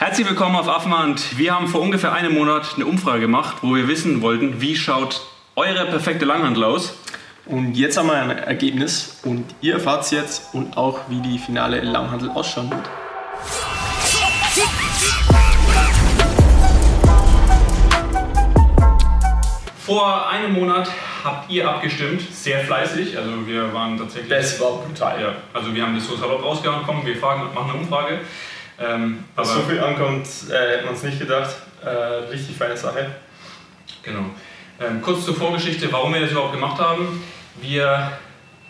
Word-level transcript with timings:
Herzlich 0.00 0.28
willkommen 0.28 0.54
auf 0.54 0.68
Affenhand. 0.68 1.36
Wir 1.38 1.56
haben 1.56 1.66
vor 1.66 1.80
ungefähr 1.80 2.12
einem 2.12 2.32
Monat 2.32 2.74
eine 2.76 2.86
Umfrage 2.86 3.22
gemacht, 3.22 3.56
wo 3.62 3.74
wir 3.74 3.88
wissen 3.88 4.22
wollten, 4.22 4.60
wie 4.60 4.76
schaut 4.76 5.22
eure 5.56 5.86
perfekte 5.86 6.24
Langhandel 6.24 6.62
aus. 6.62 6.94
Und 7.46 7.74
jetzt 7.74 7.98
haben 7.98 8.06
wir 8.06 8.14
ein 8.14 8.30
Ergebnis 8.30 9.18
und 9.24 9.44
ihr 9.60 9.74
erfahrt 9.74 10.04
es 10.04 10.12
jetzt 10.12 10.54
und 10.54 10.76
auch, 10.76 11.00
wie 11.08 11.20
die 11.20 11.40
finale 11.40 11.80
Langhandel 11.80 12.30
ausschauen 12.30 12.70
wird. 12.70 12.88
Vor 19.84 20.28
einem 20.28 20.52
Monat 20.52 20.88
habt 21.24 21.50
ihr 21.50 21.68
abgestimmt, 21.68 22.22
sehr 22.32 22.60
fleißig. 22.60 23.18
Also 23.18 23.48
wir 23.48 23.74
waren 23.74 23.98
tatsächlich. 23.98 24.30
Das 24.30 24.60
war 24.60 24.76
brutal. 24.76 25.20
Ja, 25.20 25.34
also 25.52 25.74
wir 25.74 25.82
haben 25.82 25.96
das 25.96 26.06
so 26.06 26.14
salopp 26.14 26.44
rausgehauen, 26.44 26.82
komm, 26.86 27.04
wir 27.04 27.16
fragen, 27.16 27.52
machen 27.52 27.70
eine 27.70 27.80
Umfrage. 27.80 28.20
Ähm, 28.80 29.24
Dass 29.34 29.52
so 29.52 29.60
viel 29.62 29.80
ankommt, 29.80 30.26
äh, 30.50 30.76
hätte 30.76 30.84
man 30.84 30.94
es 30.94 31.02
nicht 31.02 31.18
gedacht. 31.18 31.56
Äh, 31.84 31.88
richtig 32.30 32.56
feine 32.56 32.76
Sache. 32.76 33.10
Genau. 34.02 34.26
Ähm, 34.80 35.02
kurz 35.02 35.24
zur 35.24 35.34
Vorgeschichte, 35.34 35.92
warum 35.92 36.14
wir 36.14 36.20
das 36.20 36.30
überhaupt 36.30 36.52
gemacht 36.52 36.80
haben. 36.80 37.22
Wir 37.60 38.12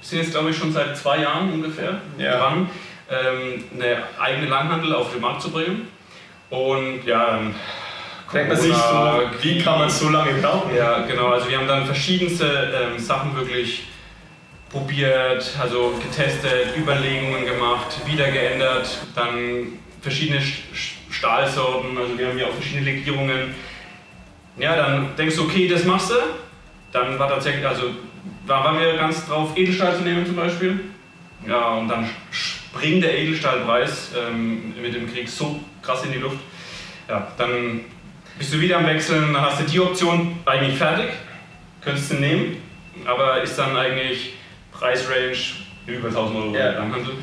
sind 0.00 0.20
jetzt, 0.20 0.30
glaube 0.30 0.50
ich, 0.50 0.56
schon 0.56 0.72
seit 0.72 0.96
zwei 0.96 1.18
Jahren 1.18 1.52
ungefähr 1.52 2.00
ja. 2.16 2.38
dran, 2.38 2.70
ähm, 3.10 3.64
eine 3.74 4.02
eigene 4.18 4.46
Langhandel 4.46 4.94
auf 4.94 5.12
den 5.12 5.20
Markt 5.20 5.42
zu 5.42 5.50
bringen. 5.50 5.88
Und 6.48 7.04
ja, 7.04 7.26
dann 7.26 7.54
denkt 8.32 8.48
man 8.48 8.56
sich 8.56 8.74
so, 8.74 9.20
wie 9.42 9.60
kann 9.60 9.78
man 9.78 9.90
so 9.90 10.08
lange 10.08 10.32
brauchen? 10.34 10.74
Ja, 10.74 11.00
genau. 11.06 11.28
Also 11.28 11.50
wir 11.50 11.58
haben 11.58 11.68
dann 11.68 11.84
verschiedenste 11.84 12.72
ähm, 12.74 12.98
Sachen 12.98 13.36
wirklich 13.36 13.88
probiert, 14.70 15.50
also 15.60 15.94
getestet, 16.02 16.76
Überlegungen 16.76 17.44
gemacht, 17.44 18.06
wieder 18.06 18.30
geändert, 18.30 18.98
dann 19.14 19.78
verschiedene 20.00 20.40
Stahlsorten, 21.10 21.96
also 21.96 22.18
wir 22.18 22.28
haben 22.28 22.36
hier 22.36 22.46
auch 22.46 22.54
verschiedene 22.54 22.84
Legierungen. 22.84 23.54
Ja, 24.58 24.76
dann 24.76 25.16
denkst 25.16 25.36
du, 25.36 25.44
okay, 25.44 25.68
das 25.68 25.84
machst 25.84 26.10
du. 26.10 26.14
Dann 26.92 27.18
war 27.18 27.28
tatsächlich, 27.28 27.66
also 27.66 27.90
da 28.46 28.64
waren 28.64 28.78
wir 28.78 28.96
ganz 28.96 29.26
drauf, 29.26 29.56
Edelstahl 29.56 29.96
zu 29.96 30.02
nehmen 30.02 30.26
zum 30.26 30.36
Beispiel. 30.36 30.80
Ja, 31.46 31.74
und 31.74 31.88
dann 31.88 32.08
springt 32.30 33.04
der 33.04 33.16
Edelstahlpreis 33.16 34.12
ähm, 34.16 34.74
mit 34.80 34.94
dem 34.94 35.12
Krieg 35.12 35.28
so 35.28 35.60
krass 35.82 36.04
in 36.04 36.12
die 36.12 36.18
Luft. 36.18 36.38
Ja, 37.08 37.28
dann 37.38 37.82
bist 38.38 38.52
du 38.52 38.60
wieder 38.60 38.78
am 38.78 38.86
Wechseln, 38.86 39.32
dann 39.32 39.42
hast 39.42 39.60
du 39.60 39.64
die 39.64 39.80
Option 39.80 40.38
eigentlich 40.44 40.76
fertig, 40.76 41.06
könntest 41.80 42.10
du 42.10 42.16
nehmen, 42.16 42.56
aber 43.04 43.42
ist 43.42 43.58
dann 43.58 43.76
eigentlich 43.76 44.34
Preisrange 44.72 45.36
über 45.86 46.08
1000 46.08 46.36
Euro 46.36 46.54
ja. 46.54 46.72
im 46.72 46.94
Handel. 46.94 47.14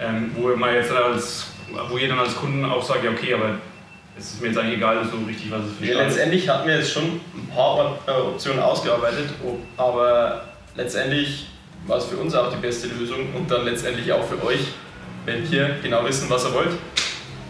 Ähm, 0.00 0.32
wo 0.34 0.48
man 0.56 0.74
jetzt 0.74 0.90
als, 0.90 1.53
wo 1.88 1.98
jeder 1.98 2.18
als 2.18 2.36
Kunden 2.36 2.64
auch 2.64 2.82
sagt, 2.82 3.04
ja 3.04 3.10
okay, 3.10 3.34
aber 3.34 3.58
es 4.16 4.34
ist 4.34 4.40
mir 4.40 4.48
jetzt 4.48 4.58
eigentlich 4.58 4.76
egal 4.76 5.04
so 5.04 5.16
richtig, 5.26 5.50
was 5.50 5.64
es 5.64 5.76
für 5.78 5.84
ja, 5.84 6.02
Letztendlich 6.02 6.48
hatten 6.48 6.68
wir 6.68 6.76
jetzt 6.76 6.92
schon 6.92 7.04
ein 7.04 7.48
paar 7.52 7.98
Optionen 8.06 8.60
ausgearbeitet, 8.60 9.30
aber 9.76 10.44
letztendlich 10.76 11.46
war 11.86 11.98
es 11.98 12.04
für 12.04 12.16
uns 12.16 12.34
auch 12.34 12.50
die 12.50 12.60
beste 12.60 12.88
Lösung 12.88 13.34
und 13.34 13.50
dann 13.50 13.64
letztendlich 13.64 14.12
auch 14.12 14.24
für 14.24 14.42
euch, 14.44 14.60
wenn 15.24 15.50
wir 15.50 15.76
genau 15.82 16.04
wissen, 16.04 16.30
was 16.30 16.44
ihr 16.44 16.54
wollt. 16.54 16.70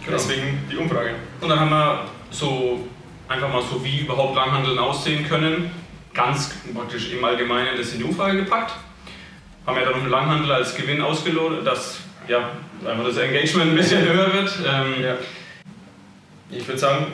Genau. 0.05 0.17
Deswegen 0.17 0.59
die 0.71 0.77
Umfrage. 0.77 1.15
Und 1.41 1.49
dann 1.49 1.61
haben 1.61 1.71
wir 1.71 2.05
so 2.31 2.87
einfach 3.29 3.49
mal 3.49 3.63
so, 3.63 3.83
wie 3.85 4.01
überhaupt 4.01 4.35
Langhandeln 4.35 4.79
aussehen 4.79 5.27
können, 5.27 5.71
ganz 6.13 6.55
praktisch 6.75 7.13
im 7.13 7.25
Allgemeinen 7.25 7.77
das 7.77 7.93
in 7.93 7.99
die 7.99 8.05
Umfrage 8.05 8.39
gepackt. 8.39 8.73
Haben 9.67 9.77
ja 9.77 9.85
dann 9.85 9.93
noch 9.93 10.01
einen 10.01 10.11
Langhandel 10.11 10.53
als 10.53 10.75
Gewinn 10.75 11.01
ausgelotet, 11.01 11.67
dass 11.67 12.01
ja, 12.29 12.51
einfach 12.87 13.05
das 13.05 13.17
Engagement 13.17 13.73
ein 13.73 13.77
bisschen 13.77 14.03
höher 14.03 14.33
wird. 14.33 14.51
Ähm, 14.67 15.03
ja. 15.03 15.15
Ich 16.51 16.67
würde 16.67 16.79
sagen, 16.79 17.07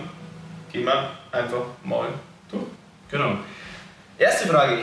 gehen 0.72 0.84
wir 0.84 1.11
einfach 1.33 1.62
mal 1.84 2.08
durch. 2.50 2.64
Genau. 3.11 3.39
Erste 4.19 4.48
Frage. 4.48 4.78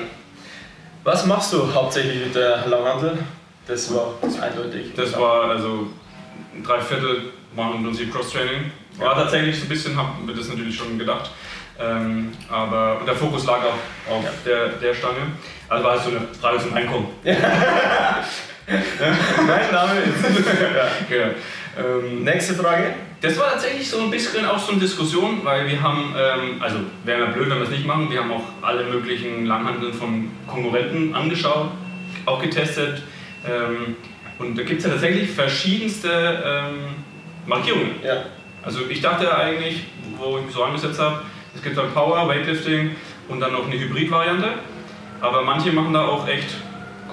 Was 1.03 1.25
machst 1.25 1.53
du 1.53 1.74
hauptsächlich 1.74 2.25
mit 2.25 2.35
der 2.35 2.68
Langhandel? 2.68 3.18
Das 3.68 3.94
war 3.94 4.13
eindeutig. 4.41 4.94
Das 4.96 5.18
war 5.18 5.50
also 5.50 5.88
drei 6.66 6.81
Viertel 6.81 7.31
machen 7.56 7.75
im 7.75 7.84
Prinzip 7.84 8.13
Cross-Training. 8.13 8.72
War 8.97 9.16
tatsächlich 9.16 9.57
so 9.57 9.66
ein 9.66 9.69
bisschen, 9.69 9.96
haben 9.96 10.28
wir 10.28 10.35
das 10.35 10.47
natürlich 10.47 10.75
schon 10.75 10.97
gedacht. 10.97 11.31
Ähm, 11.80 12.31
aber 12.50 13.01
der 13.06 13.16
Fokus 13.16 13.46
lag 13.46 13.59
auf, 13.59 13.75
auf 14.09 14.24
ja. 14.24 14.31
der, 14.46 14.68
der 14.69 14.94
Stange. 14.96 15.34
Also 15.69 15.84
war 15.84 15.96
es 15.96 16.03
so 16.03 16.09
eine 16.09 16.22
Frage 16.41 16.59
zum 16.59 16.74
Einkommen. 16.74 17.07
mein 18.67 19.72
Name 19.72 20.00
ist. 20.01 20.23
ja. 20.75 20.89
genau. 21.09 21.33
ähm, 21.78 22.23
Nächste 22.23 22.53
Frage. 22.53 22.95
Das 23.22 23.39
war 23.39 23.51
tatsächlich 23.51 23.89
so 23.89 24.01
ein 24.01 24.11
bisschen 24.11 24.45
auch 24.45 24.59
so 24.59 24.73
eine 24.73 24.81
Diskussion, 24.81 25.39
weil 25.44 25.67
wir 25.67 25.81
haben, 25.81 26.13
ähm, 26.17 26.61
also 26.61 26.77
wäre 27.06 27.22
ja 27.22 27.25
blöd, 27.27 27.50
wenn 27.50 27.57
wir 27.57 27.63
es 27.63 27.69
nicht 27.69 27.85
machen, 27.85 28.11
wir 28.11 28.19
haben 28.19 28.31
auch 28.31 28.44
alle 28.61 28.83
möglichen 28.83 29.45
Langhandeln 29.45 29.94
von 29.94 30.29
Konkurrenten 30.45 31.16
angeschaut, 31.16 31.72
auch 32.25 32.41
getestet. 32.41 33.01
Ähm, 33.47 33.95
und 34.38 34.57
da 34.57 34.63
gibt 34.63 34.79
es 34.79 34.85
ja 34.85 34.91
tatsächlich 34.91 35.31
verschiedenste 35.31 36.09
ähm, 36.45 36.95
Markierungen. 37.45 37.95
Ja. 38.03 38.25
Also 38.61 38.81
ich 38.89 39.01
dachte 39.01 39.35
eigentlich, 39.35 39.85
wo 40.17 40.38
ich 40.38 40.45
mich 40.45 40.53
so 40.53 40.63
angesetzt 40.63 41.00
habe, 41.00 41.22
es 41.56 41.63
gibt 41.63 41.77
dann 41.77 41.91
Power, 41.94 42.27
Weightlifting 42.27 42.95
und 43.29 43.39
dann 43.39 43.53
noch 43.53 43.66
eine 43.66 43.79
Hybrid-Variante. 43.79 44.50
Aber 45.22 45.41
manche 45.41 45.72
machen 45.72 45.94
da 45.94 46.06
auch 46.06 46.27
echt 46.27 46.50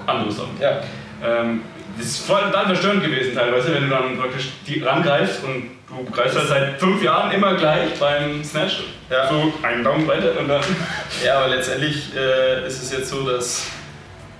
andere 0.07 0.31
Sachen. 0.31 0.61
Ja. 0.61 0.83
Ähm, 1.25 1.63
das 1.97 2.07
ist 2.07 2.27
voll 2.27 2.43
total 2.43 2.67
verstörend 2.67 3.05
gewesen 3.05 3.35
teilweise, 3.35 3.73
wenn 3.75 3.85
du 3.85 3.91
dann 3.91 4.19
praktisch 4.19 4.49
die 4.67 4.83
rangreifst 4.83 5.45
und 5.45 5.71
du 5.89 6.11
greifst 6.11 6.37
halt 6.37 6.49
seit 6.49 6.81
fünf 6.81 7.03
Jahren 7.03 7.31
immer 7.31 7.55
gleich 7.55 7.99
beim 7.99 8.43
Snatch. 8.43 8.85
Ja. 9.11 9.29
So 9.29 9.53
einen 9.63 9.85
Daumen 9.85 10.07
weiter 10.07 10.39
und 10.39 10.49
dann. 10.49 10.63
Ja, 11.25 11.39
aber 11.39 11.49
letztendlich 11.49 12.15
äh, 12.17 12.67
ist 12.67 12.83
es 12.83 12.93
jetzt 12.93 13.09
so, 13.09 13.23
dass 13.29 13.67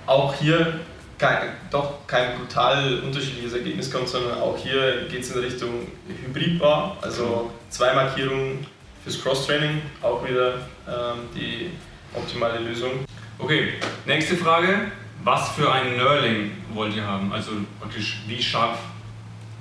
auch 0.05 0.33
hier 0.35 0.79
kein, 1.17 1.49
doch 1.71 2.05
kein 2.05 2.37
brutal 2.37 2.99
unterschiedliches 2.99 3.53
Ergebnis 3.53 3.89
kommt, 3.89 4.09
sondern 4.09 4.39
auch 4.39 4.57
hier 4.57 5.05
geht 5.09 5.21
es 5.21 5.31
in 5.31 5.39
Richtung 5.41 5.87
Hybridbar, 6.07 6.97
also 7.01 7.51
zwei 7.69 7.93
Markierungen 7.93 8.67
fürs 9.03 9.21
Cross-Training, 9.23 9.81
auch 10.01 10.27
wieder 10.27 10.55
ähm, 10.87 11.29
die 11.33 11.71
optimale 12.13 12.59
Lösung. 12.59 13.05
Okay, 13.39 13.73
nächste 14.05 14.35
Frage. 14.35 14.91
Was 15.25 15.49
für 15.49 15.69
ein 15.69 15.95
Knurling 15.95 16.51
wollt 16.73 16.95
ihr 16.95 17.05
haben? 17.05 17.33
Also 17.33 17.51
praktisch 17.79 18.21
wie 18.27 18.41
scharf 18.41 18.77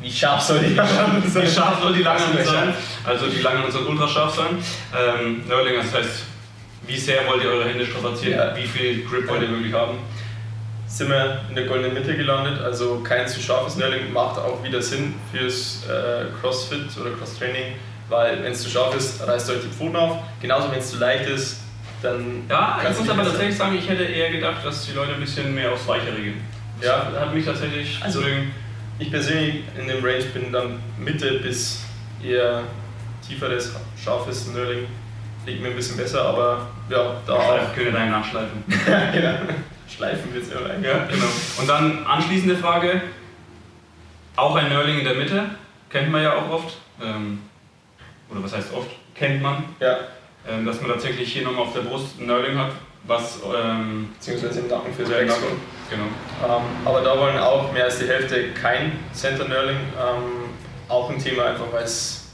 wie 0.00 0.10
scharf 0.10 0.41
soll 0.41 0.58
die 0.60 0.75
Langhand 0.75 1.25
sein? 1.28 1.42
Wie 1.47 1.48
scharf 1.48 1.80
soll 1.80 1.94
die 1.94 2.02
Langhand 2.02 2.44
sein? 2.44 2.75
Also 3.04 3.26
die 3.26 3.41
Langhand 3.41 3.72
soll 3.72 3.86
ultra 3.86 4.06
scharf 4.06 4.34
sein. 4.34 4.58
Ähm, 4.92 5.44
Knurling, 5.47 5.76
das 5.76 5.94
heißt, 5.94 6.25
wie 6.86 6.98
sehr 6.98 7.26
wollt 7.28 7.42
ihr 7.44 7.50
eure 7.50 7.69
Hände 7.69 7.86
strapazieren? 7.86 8.38
Ja. 8.38 8.56
Wie 8.56 8.66
viel 8.66 9.04
Grip 9.04 9.28
wollt 9.28 9.42
ihr 9.42 9.50
wirklich 9.50 9.72
haben? 9.72 9.98
sind 10.94 11.08
wir 11.08 11.41
in 11.48 11.56
der 11.56 11.64
goldenen 11.64 11.94
Mitte 11.94 12.16
gelandet. 12.16 12.60
Also 12.62 13.00
kein 13.00 13.26
zu 13.26 13.41
scharfes 13.41 13.75
Knurling 13.75 14.12
macht 14.12 14.38
auch 14.38 14.62
wieder 14.62 14.81
Sinn 14.81 15.14
fürs 15.32 15.84
äh, 15.88 16.26
Crossfit 16.41 16.96
oder 17.00 17.10
Cross-Training, 17.10 17.75
weil 18.08 18.42
wenn 18.44 18.52
es 18.52 18.62
zu 18.62 18.70
scharf 18.70 18.94
ist, 18.94 19.26
reißt 19.26 19.50
euch 19.50 19.62
die 19.62 19.69
Pfoten 19.69 19.96
auf. 19.96 20.19
Genauso 20.41 20.70
wenn 20.70 20.78
es 20.78 20.91
zu 20.91 20.98
leicht 20.98 21.28
ist, 21.28 21.63
dann. 22.04 22.44
Ja, 22.48 22.81
ich 22.88 22.98
muss 22.98 23.09
aber 23.09 23.25
tatsächlich 23.25 23.56
sagen, 23.56 23.76
ich 23.76 23.88
hätte 23.88 24.04
eher 24.04 24.31
gedacht, 24.31 24.65
dass 24.65 24.87
die 24.87 24.92
Leute 24.92 25.15
ein 25.15 25.20
bisschen 25.20 25.54
mehr 25.54 25.72
aufs 25.72 25.87
Weichere 25.88 26.16
gehen. 26.16 26.41
Ja, 26.81 27.10
hat 27.19 27.34
mich 27.34 27.44
tatsächlich. 27.44 27.98
Also, 28.03 28.20
ich 28.98 29.10
persönlich 29.10 29.65
in 29.78 29.88
dem 29.88 30.04
Range 30.04 30.25
bin 30.32 30.53
dann 30.53 30.81
Mitte 30.98 31.41
bis 31.41 31.84
eher 32.22 32.62
tieferes, 33.26 33.75
scharfes 34.03 34.50
Knurling. 34.50 34.87
Liegt 35.47 35.60
mir 35.60 35.69
ein 35.69 35.76
bisschen 35.76 35.97
besser, 35.97 36.22
aber 36.22 36.69
ja, 36.88 37.16
da. 37.26 37.32
Auch. 37.34 37.75
Können 37.75 37.93
wir 37.93 38.06
nachschleifen. 38.06 38.64
ja, 38.88 39.10
genau. 39.10 39.53
Schleifen 39.88 40.32
wir 40.32 40.41
es 40.41 40.50
ja 40.50 40.59
rein. 40.59 40.82
Ja, 40.82 41.04
genau. 41.04 41.26
Und 41.59 41.69
dann 41.69 42.06
anschließende 42.06 42.56
Frage, 42.56 43.03
auch 44.37 44.56
ein 44.56 44.72
Nurling 44.72 45.00
in 45.00 45.04
der 45.04 45.14
Mitte, 45.14 45.44
kennt 45.91 46.10
man 46.10 46.22
ja 46.22 46.34
auch 46.34 46.50
oft. 46.50 46.78
Ähm, 47.03 47.41
oder 48.31 48.43
was 48.43 48.55
heißt 48.55 48.73
oft? 48.73 48.90
Kennt 49.14 49.43
man. 49.43 49.64
Ja. 49.81 49.99
Ähm, 50.49 50.67
dass 50.67 50.81
man 50.81 50.91
tatsächlich 50.91 51.32
hier 51.32 51.43
nochmal 51.43 51.62
auf 51.62 51.73
der 51.73 51.81
Brust 51.81 52.20
ein 52.20 52.26
Nurling 52.26 52.58
hat, 52.58 52.73
was... 53.05 53.41
Ähm, 53.55 54.11
Beziehungsweise 54.19 54.61
im 54.61 54.69
Nacken 54.69 54.93
fürs 54.93 55.08
Backspin. 55.08 55.49
Genau. 55.91 56.05
Ähm, 56.56 56.62
aber 56.85 57.00
da 57.00 57.19
wollen 57.19 57.38
auch 57.38 57.73
mehr 57.73 57.85
als 57.85 57.99
die 57.99 58.06
Hälfte 58.06 58.50
kein 58.52 58.93
Center 59.12 59.49
Nurling. 59.49 59.76
Ähm, 59.76 60.44
auch 60.88 61.11
ein 61.11 61.19
Thema, 61.19 61.46
einfach 61.46 61.73
weil 61.73 61.85
es 61.85 62.25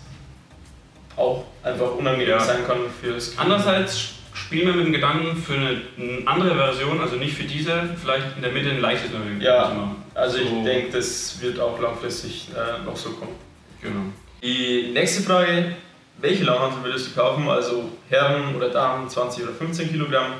auch 1.16 1.44
einfach 1.62 1.94
unangenehm 1.94 2.30
ja. 2.30 2.40
sein 2.40 2.66
kann 2.66 2.78
fürs 3.00 3.36
Andererseits 3.38 4.14
spielen 4.32 4.66
wir 4.66 4.74
mit 4.74 4.86
dem 4.86 4.92
Gedanken 4.92 5.36
für 5.36 5.54
eine, 5.54 5.82
eine, 5.98 6.26
andere 6.26 6.54
Version, 6.54 7.00
also 7.00 7.16
nicht 7.16 7.34
für 7.34 7.44
diese, 7.44 7.90
vielleicht 8.00 8.36
in 8.36 8.42
der 8.42 8.52
Mitte 8.52 8.70
ein 8.70 8.80
leichtes 8.80 9.12
Learning 9.12 9.40
ja, 9.40 9.68
zu 9.68 9.74
machen. 9.74 9.96
Also 10.14 10.38
so. 10.38 10.42
ich 10.42 10.64
denke, 10.64 10.92
das 10.92 11.40
wird 11.40 11.60
auch 11.60 11.78
langfristig 11.80 12.48
äh, 12.56 12.84
noch 12.84 12.96
so 12.96 13.10
kommen. 13.10 13.34
Genau. 13.82 14.00
Die 14.42 14.90
nächste 14.92 15.22
Frage, 15.22 15.76
welche 16.20 16.44
Launhantel 16.44 16.84
würdest 16.84 17.08
du 17.08 17.20
kaufen? 17.20 17.48
Also 17.48 17.90
Herren 18.08 18.54
oder 18.54 18.68
Damen, 18.68 19.08
20 19.08 19.44
oder 19.44 19.52
15 19.52 19.90
Kilogramm? 19.90 20.34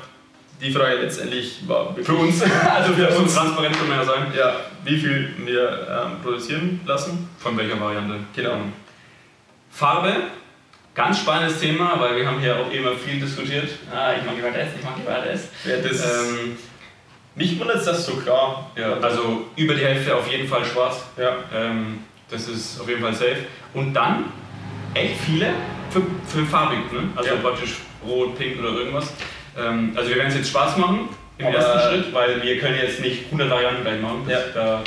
Die 0.61 0.71
Frage 0.71 0.97
letztendlich 0.97 1.67
war 1.67 1.95
für 1.95 2.13
uns, 2.13 2.43
also 2.75 2.93
für 2.93 3.09
uns 3.09 3.33
transparent 3.33 3.75
können 3.75 3.89
wir 3.89 3.97
ja 3.97 4.05
sein. 4.05 4.33
Ja, 4.37 4.55
wie 4.83 4.97
viel 4.97 5.33
wir 5.43 5.87
ähm, 5.89 6.21
produzieren 6.21 6.81
lassen. 6.85 7.29
Von 7.39 7.57
welcher 7.57 7.79
Variante? 7.79 8.19
Genau. 8.35 8.57
Farbe, 9.71 10.13
ganz 10.93 11.19
spannendes 11.19 11.59
Thema, 11.59 11.99
weil 11.99 12.17
wir 12.17 12.27
haben 12.27 12.39
hier 12.39 12.55
auch 12.57 12.71
immer 12.71 12.93
viel 12.93 13.19
diskutiert. 13.19 13.69
Ah, 13.91 14.13
ich 14.13 14.23
mag 14.23 14.35
lieber 14.35 14.51
das, 14.51 14.67
ich 14.77 14.83
mag 14.83 14.97
lieber 14.97 15.17
das. 15.25 15.49
Ja, 15.65 15.77
das 15.77 16.05
ähm, 16.05 16.57
mich 17.35 17.59
wundert 17.59 17.85
das 17.87 18.05
so 18.05 18.17
klar. 18.17 18.69
Ja, 18.75 18.97
also 18.99 19.45
über 19.55 19.73
die 19.73 19.83
Hälfte 19.83 20.15
auf 20.15 20.29
jeden 20.29 20.47
Fall 20.47 20.63
schwarz. 20.65 21.01
Ja. 21.17 21.37
Ähm, 21.55 22.01
das 22.29 22.47
ist 22.47 22.79
auf 22.79 22.87
jeden 22.87 23.01
Fall 23.01 23.13
safe. 23.13 23.45
Und 23.73 23.93
dann 23.93 24.25
echt 24.93 25.17
viele 25.25 25.53
für, 25.89 26.01
für 26.27 26.45
farbig, 26.45 26.91
ne? 26.91 27.09
also 27.15 27.29
ja. 27.29 27.35
praktisch 27.41 27.77
rot, 28.05 28.37
pink 28.37 28.59
oder 28.59 28.69
irgendwas. 28.69 29.13
Ähm, 29.57 29.93
also 29.95 30.09
wir 30.09 30.17
werden 30.17 30.29
es 30.29 30.35
jetzt 30.35 30.51
schwarz 30.51 30.77
machen 30.77 31.09
im 31.37 31.47
Aber 31.47 31.55
ersten 31.55 31.79
Schritt, 31.89 32.13
weil 32.13 32.41
wir 32.41 32.59
können 32.59 32.77
jetzt 32.77 33.01
nicht 33.01 33.25
100 33.25 33.49
Varianten 33.49 33.83
gleich 33.83 34.01
machen. 34.01 34.25
Ja. 34.27 34.39
Da 34.53 34.83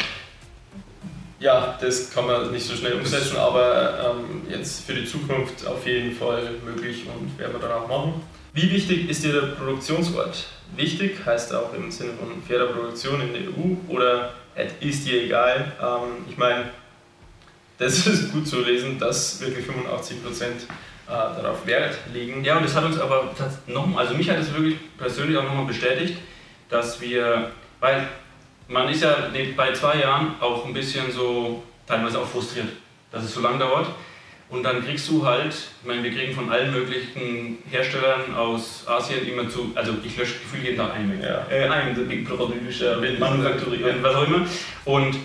ja, 1.44 1.76
das 1.78 2.10
kann 2.10 2.26
man 2.26 2.50
nicht 2.52 2.64
so 2.64 2.74
schnell 2.74 2.94
umsetzen, 2.94 3.36
aber 3.36 4.16
ähm, 4.18 4.42
jetzt 4.48 4.86
für 4.86 4.94
die 4.94 5.04
Zukunft 5.04 5.66
auf 5.66 5.86
jeden 5.86 6.16
Fall 6.16 6.52
möglich 6.64 7.04
und 7.06 7.38
werden 7.38 7.52
wir 7.52 7.60
dann 7.60 7.72
auch 7.72 7.86
machen. 7.86 8.22
Wie 8.54 8.70
wichtig 8.70 9.10
ist 9.10 9.24
dir 9.24 9.32
der 9.32 9.48
Produktionsort? 9.48 10.46
Wichtig 10.74 11.18
heißt 11.26 11.54
auch 11.54 11.74
im 11.74 11.90
Sinne 11.90 12.12
von 12.14 12.42
fairer 12.48 12.72
Produktion 12.72 13.20
in 13.20 13.32
der 13.34 13.42
EU 13.42 13.76
oder 13.88 14.32
ist 14.80 15.06
dir 15.06 15.22
egal? 15.22 15.72
Ähm, 15.82 16.24
ich 16.30 16.38
meine, 16.38 16.70
das 17.78 18.06
ist 18.06 18.32
gut 18.32 18.46
zu 18.46 18.60
lesen, 18.60 18.98
dass 18.98 19.40
wirklich 19.40 19.66
85 19.66 20.22
Prozent 20.24 20.62
äh, 21.06 21.10
darauf 21.10 21.66
Wert 21.66 21.98
legen. 22.12 22.44
Ja, 22.44 22.56
und 22.56 22.64
das 22.64 22.74
hat 22.74 22.84
uns 22.84 22.98
aber 22.98 23.34
noch, 23.66 23.96
also 23.96 24.14
mich 24.14 24.30
hat 24.30 24.38
es 24.38 24.52
wirklich 24.54 24.76
persönlich 24.96 25.36
auch 25.36 25.44
nochmal 25.44 25.66
bestätigt, 25.66 26.18
dass 26.68 27.00
wir, 27.00 27.50
weil 27.80 28.08
man 28.68 28.88
ist 28.88 29.02
ja 29.02 29.30
bei 29.56 29.72
zwei 29.72 30.00
Jahren 30.00 30.34
auch 30.40 30.64
ein 30.64 30.72
bisschen 30.72 31.10
so 31.12 31.62
teilweise 31.86 32.20
auch 32.20 32.26
frustriert, 32.26 32.68
dass 33.12 33.24
es 33.24 33.34
so 33.34 33.40
lang 33.40 33.58
dauert. 33.58 33.88
Und 34.50 34.62
dann 34.62 34.84
kriegst 34.84 35.08
du 35.08 35.26
halt, 35.26 35.52
ich 35.52 35.86
meine, 35.86 36.02
wir 36.02 36.12
kriegen 36.12 36.34
von 36.34 36.50
allen 36.50 36.72
möglichen 36.72 37.58
Herstellern 37.70 38.34
aus 38.36 38.84
Asien 38.86 39.26
immer 39.26 39.48
zu, 39.48 39.72
also 39.74 39.94
ich 40.04 40.16
lösche 40.16 40.34
gefühlt 40.34 40.64
jeden 40.64 40.76
Tag 40.76 40.94
einen 40.94 41.20
Ja. 41.20 41.46
Äh, 41.50 41.68
einen, 41.68 41.96
the 41.96 42.02
big 42.02 42.28
producer, 42.28 42.98
Manufakturierer, 43.18 43.94
was 44.00 44.14
auch 44.14 44.26
immer. 44.26 44.46
Und 44.84 45.16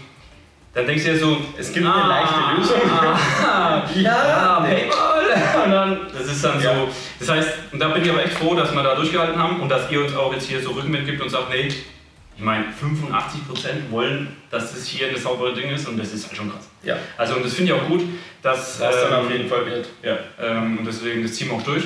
dann 0.74 0.86
denkst 0.86 1.04
du 1.04 1.12
dir 1.12 1.20
so, 1.20 1.38
es 1.58 1.74
gibt 1.74 1.86
ah, 1.86 1.96
eine 1.96 2.10
leichte 2.10 2.36
Lösung. 2.58 2.92
Ah, 2.92 3.84
ja, 3.96 4.02
ja 4.02 4.60
PayPal. 4.60 5.64
Und 5.66 5.72
dann, 5.72 6.00
das 6.14 6.28
ist 6.28 6.44
dann 6.44 6.62
ja. 6.62 6.76
so. 6.76 6.88
Das 7.20 7.30
heißt, 7.30 7.50
und 7.72 7.80
da 7.80 7.90
bin 7.90 8.04
ich 8.04 8.10
aber 8.10 8.24
echt 8.24 8.34
froh, 8.34 8.56
dass 8.56 8.74
wir 8.74 8.84
da 8.84 8.96
durchgehalten 8.96 9.38
haben 9.42 9.60
und 9.62 9.70
dass 9.70 9.90
ihr 9.92 10.02
uns 10.02 10.16
auch 10.16 10.34
jetzt 10.34 10.48
hier 10.48 10.62
so 10.62 10.72
Rückenwind 10.72 11.06
gibt 11.06 11.22
und 11.22 11.30
sagt, 11.30 11.50
nee, 11.50 11.68
ich 11.68 12.46
meine, 12.46 12.66
85% 12.66 13.92
wollen, 13.92 14.36
dass 14.50 14.74
das 14.74 14.86
hier 14.86 15.10
eine 15.10 15.18
saubere 15.18 15.54
Ding 15.54 15.72
ist 15.72 15.88
und 15.88 15.98
das 15.98 16.14
ist 16.14 16.28
halt 16.28 16.38
schon 16.38 16.52
krass. 16.52 16.70
Ja. 16.84 16.98
Also 17.18 17.36
und 17.36 17.44
das 17.44 17.54
finde 17.54 17.74
ich 17.74 17.80
auch 17.80 17.88
gut, 17.88 18.02
dass... 18.42 18.80
Was 18.80 18.96
ähm, 18.96 19.02
dann 19.10 19.26
auf 19.26 19.32
jeden 19.32 19.50
Fall 19.50 19.66
wird. 19.66 19.90
Ja, 20.02 20.18
ähm, 20.42 20.78
und 20.78 20.86
deswegen, 20.86 21.22
das 21.22 21.34
ziehen 21.34 21.50
wir 21.50 21.58
auch 21.58 21.64
durch. 21.64 21.84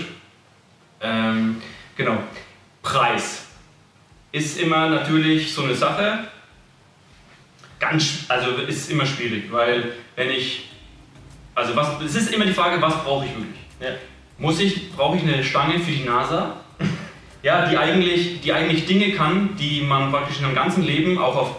Ähm, 1.02 1.62
genau. 1.98 2.18
Preis 2.84 3.46
ist 4.32 4.60
immer 4.60 4.90
natürlich 4.90 5.54
so 5.54 5.64
eine 5.64 5.74
Sache. 5.74 6.20
Ganz, 7.84 8.26
also 8.28 8.52
ist 8.68 8.92
immer 8.92 9.06
schwierig, 9.06 9.52
weil 9.52 9.94
wenn 10.16 10.30
ich... 10.30 10.70
Also 11.56 11.76
was, 11.76 12.02
es 12.02 12.16
ist 12.16 12.34
immer 12.34 12.46
die 12.46 12.54
Frage, 12.54 12.82
was 12.82 13.04
brauche 13.04 13.26
ich 13.26 13.32
wirklich? 13.32 13.62
Ja. 13.80 13.90
Muss 14.38 14.60
ich, 14.60 14.92
brauche 14.92 15.18
ich 15.18 15.24
eine 15.24 15.44
Stange 15.44 15.80
für 15.80 15.92
die 15.92 16.04
NASA? 16.04 16.58
ja, 17.44 17.68
die, 17.68 17.78
eigentlich, 17.78 18.42
die 18.42 18.54
eigentlich 18.54 18.86
Dinge 18.86 19.12
kann, 19.12 19.56
die 19.60 19.82
man 19.82 20.12
praktisch 20.12 20.40
in 20.40 20.46
einem 20.46 20.56
ganzen 20.56 20.84
Leben 20.84 21.18
auch 21.18 21.36
auf, 21.36 21.56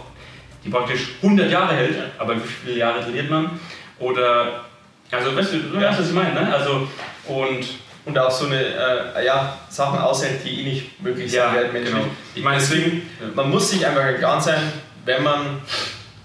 die 0.65 0.71
praktisch 0.71 1.11
100 1.23 1.51
Jahre 1.51 1.75
hält, 1.75 1.97
aber 2.19 2.37
wie 2.37 2.49
viele 2.65 2.79
Jahre 2.79 3.03
trainiert 3.03 3.31
man? 3.31 3.61
Oder, 3.99 4.65
also 5.11 5.37
weißt 5.37 5.53
du, 5.53 5.59
du 5.59 5.81
weißt, 5.81 6.01
was 6.01 6.09
ich 6.09 6.15
meine, 6.15 6.35
ne? 6.35 6.53
Also, 6.53 6.89
und 7.29 7.65
und 8.07 8.19
auch 8.19 8.31
so 8.31 8.47
eine 8.47 8.63
äh, 8.63 9.25
ja, 9.25 9.59
Sachen 9.71 9.99
aushält, 9.99 10.45
die 10.45 10.61
eh 10.61 10.65
nicht 10.65 11.03
möglich 11.03 11.33
sein 11.33 11.41
ja, 11.41 11.55
werden 11.55 11.73
menschlich. 11.73 11.95
Genau. 11.95 12.07
Ich 12.35 12.43
meine, 12.43 12.59
deswegen, 12.59 13.11
man 13.35 13.51
muss 13.51 13.71
sich 13.71 13.87
einfach 13.87 14.19
klar 14.19 14.41
sein, 14.41 14.61
wenn 15.07 15.23
man 15.23 15.63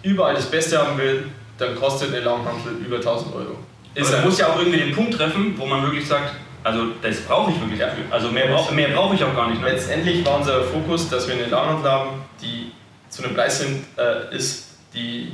überall 0.03 0.35
das 0.35 0.45
Beste 0.45 0.77
haben 0.77 0.97
will, 0.97 1.25
dann 1.57 1.75
kostet 1.75 2.13
eine 2.13 2.21
Langhantel 2.21 2.73
über 2.85 2.97
1000 2.97 3.35
Euro. 3.35 3.55
Ist 3.95 4.11
man 4.11 4.23
muss 4.23 4.39
ja 4.39 4.47
auch 4.47 4.59
irgendwie 4.59 4.79
den 4.79 4.95
Punkt 4.95 5.15
treffen, 5.15 5.55
wo 5.57 5.65
man 5.65 5.83
wirklich 5.83 6.07
sagt, 6.07 6.35
also 6.63 6.87
das 7.01 7.21
brauche 7.21 7.51
ich 7.51 7.59
wirklich 7.59 7.79
dafür. 7.79 8.03
Also 8.11 8.29
mehr, 8.29 8.47
brauch, 8.47 8.71
brauche 8.71 9.15
ich 9.15 9.23
auch 9.23 9.35
gar 9.35 9.49
nicht. 9.49 9.61
Ne? 9.61 9.71
Letztendlich 9.71 10.25
war 10.25 10.37
unser 10.37 10.63
Fokus, 10.63 11.09
dass 11.09 11.27
wir 11.27 11.35
eine 11.35 11.47
Ladenhandel 11.47 11.91
haben, 11.91 12.09
die 12.41 12.71
zu 13.09 13.23
einem 13.23 13.33
Preis 13.33 13.59
sind, 13.59 13.85
äh, 13.97 14.35
ist, 14.35 14.77
die 14.93 15.31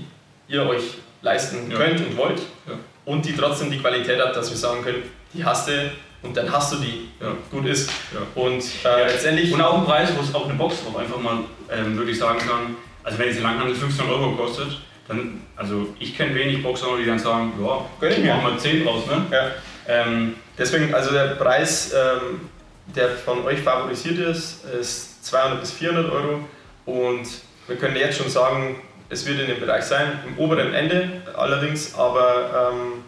ihr 0.48 0.68
euch 0.68 0.84
leisten 1.22 1.70
ja. 1.70 1.78
könnt 1.78 2.00
und 2.00 2.18
wollt. 2.18 2.40
Ja. 2.68 2.74
Und 3.06 3.26
die 3.26 3.36
trotzdem 3.36 3.70
die 3.70 3.80
Qualität 3.80 4.20
hat, 4.20 4.36
dass 4.36 4.50
wir 4.50 4.58
sagen 4.58 4.84
können, 4.84 5.04
die 5.34 5.44
hast 5.44 5.68
du 5.68 5.92
und 6.24 6.36
dann 6.36 6.52
hast 6.52 6.74
du 6.74 6.78
die. 6.78 7.10
Ja. 7.20 7.36
Gut 7.52 7.66
ist. 7.66 7.90
Und 8.34 8.64
äh, 8.84 9.08
letztendlich. 9.08 9.54
Und 9.54 9.62
auch 9.62 9.80
ein 9.80 9.86
Preis, 9.86 10.10
wo 10.16 10.22
es 10.22 10.34
auch 10.34 10.46
eine 10.46 10.56
Box 10.56 10.84
drauf 10.84 10.98
einfach 10.98 11.20
mal 11.20 11.40
ähm, 11.72 11.98
wirklich 11.98 12.18
sagen 12.18 12.40
kann, 12.40 12.76
also 13.06 13.20
wenn 13.20 13.28
jetzt 13.28 13.38
eine 13.38 13.48
Langhandel 13.48 13.76
15 13.76 14.10
Euro 14.10 14.32
kostet, 14.32 14.80
dann, 15.08 15.42
also 15.56 15.94
ich 16.00 16.18
kenne 16.18 16.34
wenig 16.34 16.64
Boxer, 16.64 16.88
die 17.00 17.06
dann 17.06 17.20
sagen, 17.20 17.54
ja, 17.62 18.36
machen 18.36 18.54
wir 18.54 18.58
10 18.58 18.88
raus, 18.88 19.04
ne? 19.06 19.26
Ja. 19.32 19.52
Ähm, 19.88 20.36
deswegen, 20.58 20.94
also 20.94 21.12
der 21.12 21.36
Preis, 21.36 21.94
ähm, 21.94 22.50
der 22.96 23.10
von 23.10 23.46
euch 23.46 23.60
favorisiert 23.60 24.18
ist, 24.18 24.66
ist 24.66 25.24
200 25.26 25.62
bis 25.62 25.72
400 25.74 26.12
Euro 26.12 26.40
und 26.86 27.28
wir 27.68 27.76
können 27.76 27.96
jetzt 27.96 28.18
schon 28.18 28.30
sagen, 28.30 28.78
es 29.10 29.26
wird 29.28 29.40
in 29.40 29.48
dem 29.48 29.60
Bereich 29.60 29.84
sein, 29.84 30.20
im 30.26 30.38
oberen 30.40 30.74
Ende 30.74 31.22
allerdings, 31.38 31.94
aber 31.94 32.72
ähm, 32.74 33.04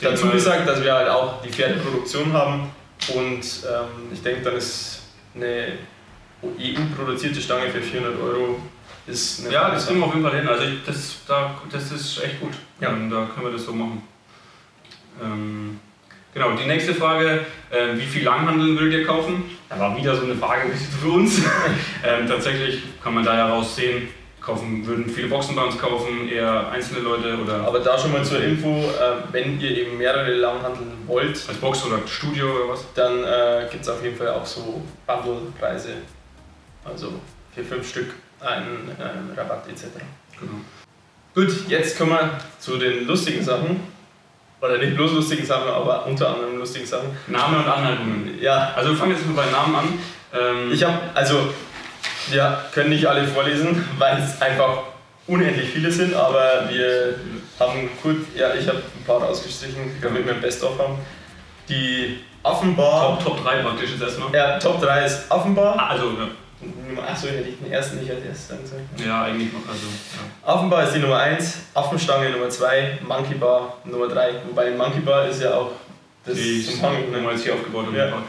dazu 0.00 0.30
gesagt, 0.30 0.66
dass 0.66 0.82
wir 0.82 0.94
halt 0.94 1.10
auch 1.10 1.42
die 1.42 1.50
Pferdeproduktion 1.50 2.32
haben 2.32 2.70
und 3.14 3.40
ähm, 3.40 4.12
ich 4.12 4.22
denke, 4.22 4.42
dann 4.42 4.56
ist 4.56 5.02
eine 5.34 5.74
EU-produzierte 6.42 7.40
Stange 7.42 7.68
für 7.68 7.82
400 7.82 8.18
Euro 8.22 8.60
ist 9.06 9.50
Ja, 9.50 9.70
das 9.70 9.86
kriegen 9.86 10.00
wir 10.00 10.06
auf 10.06 10.14
jeden 10.14 10.26
Fall 10.26 10.38
hin. 10.38 10.48
Also 10.48 10.64
das, 10.84 11.16
da, 11.26 11.54
das 11.70 11.92
ist 11.92 12.22
echt 12.22 12.40
gut. 12.40 12.52
Ja. 12.80 12.90
Ähm, 12.90 13.10
da 13.10 13.26
können 13.32 13.46
wir 13.46 13.52
das 13.52 13.64
so 13.64 13.72
machen. 13.72 14.02
Ähm, 15.22 15.80
Genau, 16.34 16.52
die 16.52 16.66
nächste 16.66 16.94
Frage, 16.94 17.46
äh, 17.70 17.96
wie 17.96 18.06
viel 18.06 18.22
Langhandeln 18.22 18.78
würdet 18.78 19.00
ihr 19.00 19.06
kaufen? 19.06 19.44
Da 19.68 19.80
war 19.80 19.96
wieder 19.96 20.14
so 20.14 20.24
eine 20.24 20.34
Frage 20.34 20.70
für 21.00 21.08
uns. 21.08 21.38
ähm, 22.04 22.28
tatsächlich 22.28 22.82
kann 23.02 23.14
man 23.14 23.24
da 23.24 23.34
heraus 23.34 23.74
sehen, 23.74 24.08
kaufen, 24.40 24.86
würden 24.86 25.08
viele 25.08 25.28
Boxen 25.28 25.56
bei 25.56 25.64
uns 25.64 25.78
kaufen, 25.78 26.28
eher 26.28 26.70
einzelne 26.70 27.00
Leute 27.00 27.38
oder... 27.42 27.66
Aber 27.66 27.80
da 27.80 27.98
schon 27.98 28.12
mal 28.12 28.24
zur 28.24 28.40
Info, 28.40 28.68
äh, 28.68 29.32
wenn 29.32 29.58
ihr 29.60 29.78
eben 29.78 29.98
mehrere 29.98 30.32
Langhandeln 30.34 30.92
wollt... 31.06 31.42
Als 31.48 31.56
Box 31.56 31.84
oder 31.86 32.06
Studio 32.06 32.46
oder 32.52 32.72
was? 32.72 32.84
Dann 32.94 33.24
äh, 33.24 33.66
gibt 33.70 33.82
es 33.82 33.88
auf 33.88 34.04
jeden 34.04 34.16
Fall 34.16 34.28
auch 34.28 34.46
so 34.46 34.82
Bundle-Preise, 35.06 35.94
also 36.84 37.14
für 37.54 37.64
fünf 37.64 37.88
Stück 37.88 38.14
einen 38.40 38.90
ähm, 39.00 39.32
Rabatt 39.36 39.68
etc. 39.68 39.84
Genau. 40.38 40.60
Gut, 41.34 41.68
jetzt 41.68 41.98
kommen 41.98 42.12
wir 42.12 42.30
zu 42.58 42.76
den 42.76 43.06
lustigen 43.06 43.44
Sachen. 43.44 43.80
Oder 44.60 44.78
nicht 44.78 44.96
bloß 44.96 45.12
lustige 45.12 45.44
Sachen, 45.46 45.68
aber 45.68 46.04
unter 46.06 46.34
anderem 46.34 46.58
lustige 46.58 46.86
Sachen. 46.86 47.16
Name 47.28 47.58
und 47.58 47.68
Anhaltungen. 47.68 48.38
Ja. 48.40 48.72
Also 48.74 48.90
wir 48.90 48.96
fangen 48.96 49.12
jetzt 49.12 49.24
mal 49.26 49.44
bei 49.44 49.50
Namen 49.50 49.76
an. 49.76 49.98
Ähm 50.34 50.72
ich 50.72 50.82
habe, 50.82 50.98
also, 51.14 51.54
wir 52.30 52.64
können 52.72 52.90
nicht 52.90 53.06
alle 53.06 53.26
vorlesen, 53.26 53.84
weil 53.98 54.20
es 54.20 54.42
einfach 54.42 54.82
unendlich 55.28 55.70
viele 55.70 55.92
sind, 55.92 56.14
aber 56.14 56.68
wir 56.68 57.14
haben 57.60 57.88
gut, 58.02 58.26
ja, 58.34 58.54
ich 58.54 58.66
habe 58.66 58.78
ein 58.78 59.04
paar 59.06 59.22
rausgestrichen, 59.22 59.96
damit 60.02 60.26
wir 60.26 60.34
ein 60.34 60.40
Best-of 60.40 60.78
haben. 60.78 60.98
Die 61.68 62.20
Offenbar. 62.42 63.18
Top, 63.18 63.36
Top 63.36 63.44
3 63.44 63.62
praktisch 63.62 63.92
ist 63.92 64.02
erstmal. 64.02 64.32
Ja, 64.32 64.58
Top 64.58 64.80
3 64.80 65.04
ist 65.04 65.30
Offenbar. 65.30 65.78
Ah, 65.78 65.88
also, 65.88 66.06
ja. 66.06 66.28
Achso, 67.06 67.28
hätte 67.28 67.48
ich 67.48 67.58
den 67.58 67.70
ersten 67.70 67.98
nicht 67.98 68.10
als 68.10 68.24
erstes 68.24 68.48
dann 68.48 68.62
gesagt. 68.62 68.82
Ja, 69.04 69.24
eigentlich 69.24 69.52
noch. 69.52 69.60
Also, 69.68 69.86
ja. 69.86 70.52
Affenbar 70.52 70.84
ist 70.84 70.94
die 70.94 70.98
Nummer 70.98 71.18
1, 71.18 71.58
Affenstange 71.74 72.30
Nummer 72.30 72.48
2, 72.48 72.98
Monkey 73.06 73.34
Bar 73.34 73.76
Nummer 73.84 74.08
3. 74.08 74.32
Wobei 74.48 74.70
Monkey 74.72 75.00
Bar 75.00 75.28
ist 75.28 75.40
ja 75.40 75.54
auch 75.54 75.70
das 76.24 76.34
die 76.34 76.64
zum 76.64 76.82
Hang, 76.82 76.96
wenn 77.12 77.24
man 77.24 77.34
jetzt 77.34 77.44
hier 77.44 77.54
aufgebaut. 77.54 77.86
Ja. 77.94 78.22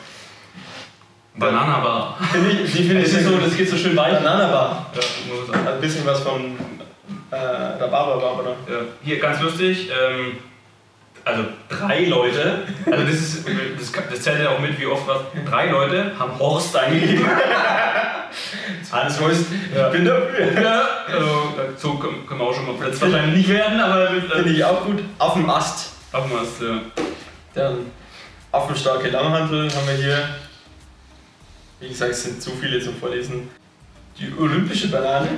Banana 1.36 1.80
Bar. 1.80 2.18
Finde 2.32 2.52
ich, 2.52 2.72
die 2.72 2.84
finde 2.84 3.04
ich 3.04 3.12
so, 3.12 3.38
das 3.38 3.56
geht 3.56 3.70
so 3.70 3.78
schön 3.78 3.96
weich. 3.96 4.14
Banana 4.14 4.48
Bar. 4.48 4.92
Ja, 4.94 5.02
sagen. 5.52 5.66
Hat 5.66 5.74
ein 5.74 5.82
bisschen 5.82 6.06
was 6.06 6.20
von 6.20 6.56
äh, 7.32 7.36
Rhabarber 7.36 8.18
Bar, 8.22 8.40
oder? 8.40 8.56
Ja. 8.72 8.82
Hier 9.04 9.20
ganz 9.20 9.42
lustig. 9.42 9.90
Ähm, 9.90 10.38
also 11.26 11.44
drei 11.68 12.06
Leute, 12.06 12.64
also 12.86 13.04
das, 13.04 13.14
ist, 13.16 13.46
das, 13.80 13.92
das 14.10 14.22
zählt 14.22 14.42
ja 14.42 14.50
auch 14.50 14.60
mit, 14.60 14.80
wie 14.80 14.86
oft 14.86 15.08
was, 15.08 15.22
drei 15.46 15.70
Leute 15.70 16.12
haben 16.18 16.38
Horst 16.40 16.76
eingegeben. 16.76 17.26
Alles 18.92 19.20
Horst, 19.20 19.46
ja. 19.76 19.88
ich 19.88 19.94
bin 19.94 20.06
dafür. 20.06 20.62
Ja, 20.62 20.82
also, 21.08 21.54
so 21.78 21.94
können 21.96 22.26
wir 22.28 22.42
auch 22.42 22.54
schon 22.54 22.66
mal 22.66 22.88
jetzt 22.88 23.02
wahrscheinlich 23.02 23.38
nicht 23.38 23.50
werden, 23.50 23.80
aber... 23.80 24.12
Äh, 24.12 24.22
Finde 24.22 24.50
ich 24.50 24.64
auch 24.64 24.86
gut. 24.86 25.04
Auf 25.18 25.34
dem 25.34 25.50
Ast. 25.50 25.94
Auf 26.12 26.28
dem 26.28 26.38
Ast, 26.38 26.62
ja. 26.62 26.82
Dann 27.54 27.86
Affenstarke 28.52 29.10
Langhantel 29.10 29.70
haben 29.74 29.88
wir 29.88 29.96
hier. 29.96 30.30
Wie 31.80 31.90
gesagt, 31.90 32.12
es 32.12 32.24
sind 32.24 32.42
zu 32.42 32.52
viele 32.52 32.82
zum 32.82 32.96
Vorlesen. 32.96 33.50
Die 34.18 34.32
olympische 34.38 34.90
Banane. 34.90 35.30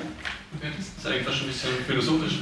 Das 0.61 0.87
ist 0.87 1.05
eigentlich 1.05 1.23
fast 1.23 1.37
schon 1.37 1.47
ein 1.47 1.51
bisschen 1.51 1.85
philosophisch. 1.85 2.39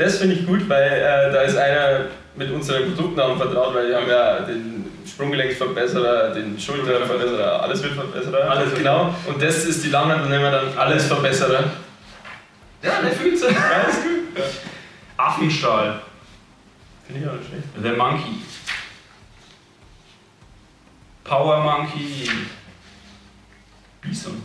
Das 0.00 0.16
finde 0.16 0.34
ich 0.36 0.46
gut, 0.46 0.66
weil 0.66 0.90
äh, 0.92 1.30
da 1.30 1.42
ist 1.42 1.56
einer 1.58 2.06
mit 2.34 2.50
unseren 2.50 2.94
Produktnamen 2.94 3.36
vertraut, 3.36 3.74
weil 3.74 3.88
wir 3.90 3.96
haben 4.00 4.08
ja 4.08 4.40
den 4.40 4.86
Sprunggelenksverbesserer, 5.06 6.30
den 6.32 6.58
Schulterverbesserer, 6.58 7.62
alles 7.62 7.82
wird 7.82 7.92
Verbesserer. 7.92 8.50
Alles 8.50 8.74
genau. 8.74 9.14
Und 9.26 9.42
das 9.42 9.66
ist 9.66 9.84
die 9.84 9.90
Langhandel, 9.90 10.30
nennen 10.30 10.42
wir 10.44 10.50
dann 10.50 10.78
alles 10.78 11.04
Verbesserer. 11.06 11.64
Ja, 12.82 13.02
der 13.02 13.12
fühlt 13.12 13.38
sich. 13.38 13.48
Ist 13.50 13.54
gut. 14.02 14.38
Ja. 14.38 14.44
Affenstahl. 15.18 16.00
Finde 17.06 17.20
ich 17.20 17.28
auch 17.28 17.34
nicht 17.34 17.48
schlecht. 17.48 17.64
The 17.82 17.90
Monkey. 17.90 18.40
Power 21.24 21.60
Monkey. 21.60 22.30
Bison. 24.00 24.42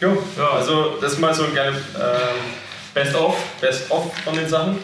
Jo, 0.00 0.22
Ja. 0.36 0.50
also 0.50 0.98
das 1.00 1.14
ist 1.14 1.18
mal 1.18 1.34
so 1.34 1.42
ein 1.46 1.52
kleines 1.52 1.78
ähm, 1.96 2.67
Best 2.98 3.14
of. 3.14 3.36
Best-of 3.60 4.12
von 4.24 4.34
den 4.34 4.48
Sachen. 4.48 4.78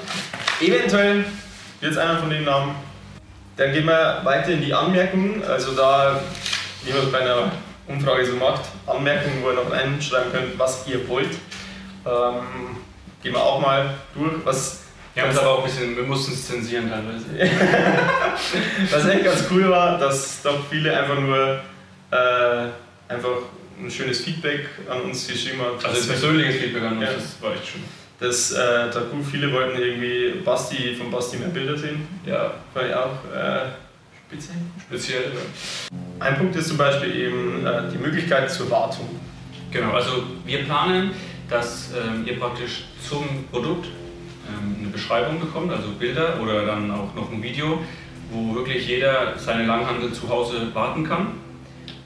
Eventuell 0.60 1.24
wird 1.80 1.92
es 1.92 1.98
einer 1.98 2.16
von 2.18 2.30
den 2.30 2.44
Namen. 2.44 2.76
Dann 3.56 3.72
gehen 3.72 3.86
wir 3.86 4.20
weiter 4.22 4.50
in 4.50 4.60
die 4.62 4.72
Anmerkungen. 4.72 5.42
Also 5.44 5.72
da, 5.72 6.20
wie 6.84 6.92
man 6.92 7.02
es 7.02 7.10
bei 7.10 7.18
einer 7.20 7.50
Umfrage 7.88 8.24
so 8.26 8.36
macht, 8.36 8.62
Anmerkungen, 8.86 9.42
wo 9.42 9.48
ihr 9.50 9.56
noch 9.56 9.70
reinschreiben 9.70 10.30
könnt, 10.30 10.56
was 10.56 10.86
ihr 10.86 11.08
wollt. 11.08 11.30
Ähm, 12.06 12.76
gehen 13.20 13.32
wir 13.32 13.42
auch 13.42 13.60
mal 13.60 13.94
durch. 14.14 14.32
Was, 14.44 14.82
Wir 15.14 15.24
haben 15.24 15.30
es 15.30 15.38
aber 15.38 15.50
auch 15.50 15.58
ein 15.58 15.64
bisschen, 15.64 15.96
wir 15.96 16.04
mussten 16.04 16.34
es 16.34 16.46
zensieren 16.46 16.88
teilweise. 16.88 17.24
was 18.92 19.06
echt 19.06 19.24
ganz 19.24 19.44
cool 19.50 19.68
war, 19.70 19.98
dass 19.98 20.40
doch 20.42 20.58
viele 20.70 20.96
einfach 20.96 21.18
nur 21.18 21.58
äh, 22.12 22.68
einfach 23.12 23.30
ein 23.76 23.90
schönes 23.90 24.20
Feedback 24.20 24.68
an 24.88 25.00
uns 25.02 25.26
geschrieben 25.26 25.60
haben. 25.62 25.84
Also 25.84 26.06
persönliches 26.08 26.56
Feedback 26.62 26.82
an 26.84 26.98
uns, 26.98 27.06
Ja. 27.06 27.12
das 27.12 27.24
war 27.42 27.54
echt 27.54 27.66
schön. 27.66 27.82
Dass 28.20 28.52
äh, 28.52 28.56
da 28.92 29.00
gut 29.10 29.24
viele 29.24 29.52
wollten 29.52 29.80
irgendwie 29.80 30.40
Basti 30.44 30.94
von 30.94 31.10
Basti 31.10 31.36
mehr 31.36 31.48
Bilder 31.48 31.76
sehen. 31.76 32.06
Ja, 32.24 32.52
Fand 32.72 32.88
ich 32.88 32.94
auch 32.94 33.12
äh, 33.34 33.70
speziell. 34.28 34.56
speziell. 34.86 35.22
Ja. 35.22 36.26
Ein 36.26 36.38
Punkt 36.38 36.56
ist 36.56 36.68
zum 36.68 36.76
Beispiel 36.76 37.14
eben 37.14 37.66
äh, 37.66 37.90
die 37.92 37.98
Möglichkeit 37.98 38.50
zur 38.50 38.70
Wartung. 38.70 39.08
Genau, 39.70 39.90
also 39.90 40.22
wir 40.44 40.64
planen, 40.64 41.10
dass 41.50 41.90
ähm, 41.92 42.24
ihr 42.26 42.38
praktisch 42.38 42.84
zum 43.06 43.44
Produkt 43.50 43.86
ähm, 44.48 44.76
eine 44.80 44.88
Beschreibung 44.88 45.40
bekommt, 45.40 45.72
also 45.72 45.88
Bilder 45.98 46.40
oder 46.40 46.64
dann 46.64 46.90
auch 46.90 47.14
noch 47.14 47.30
ein 47.32 47.42
Video, 47.42 47.80
wo 48.30 48.54
wirklich 48.54 48.86
jeder 48.86 49.36
seine 49.36 49.66
Langhandel 49.66 50.12
zu 50.12 50.28
Hause 50.28 50.68
warten 50.72 51.04
kann. 51.04 51.32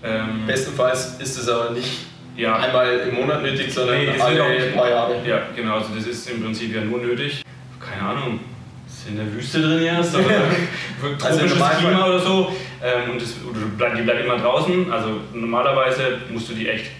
Ähm, 0.02 0.46
Bestenfalls 0.46 1.16
ist 1.18 1.36
es 1.36 1.48
aber 1.48 1.70
nicht 1.70 2.06
ja, 2.38 2.56
einmal 2.56 2.98
im 3.08 3.14
Monat 3.16 3.42
nötig, 3.42 3.70
sondern 3.72 3.98
Nee, 3.98 4.08
alle 4.18 4.70
paar 4.74 4.88
Jahre. 4.88 5.16
Ja, 5.26 5.42
genau, 5.54 5.74
also 5.76 5.90
das 5.94 6.06
ist 6.06 6.30
im 6.30 6.42
Prinzip 6.42 6.74
ja 6.74 6.80
nur 6.82 7.00
nötig. 7.00 7.42
Keine 7.80 8.02
Ahnung, 8.10 8.40
ist 8.86 9.08
in 9.08 9.16
der 9.16 9.30
Wüste 9.34 9.60
drin 9.60 9.82
erst 9.82 10.14
oder 10.14 10.24
für 11.00 11.24
Also 11.24 11.38
tropisches 11.40 11.58
Normalfall- 11.58 11.76
Klima 11.78 12.06
oder 12.06 12.18
so. 12.20 12.52
Ähm, 12.82 13.10
und 13.12 13.20
das, 13.22 13.34
oder 13.76 13.94
die 13.94 14.02
bleibt 14.02 14.24
immer 14.24 14.38
draußen. 14.38 14.90
Also 14.92 15.08
normalerweise 15.34 16.18
musst 16.30 16.48
du 16.50 16.54
die 16.54 16.68
echt 16.68 16.92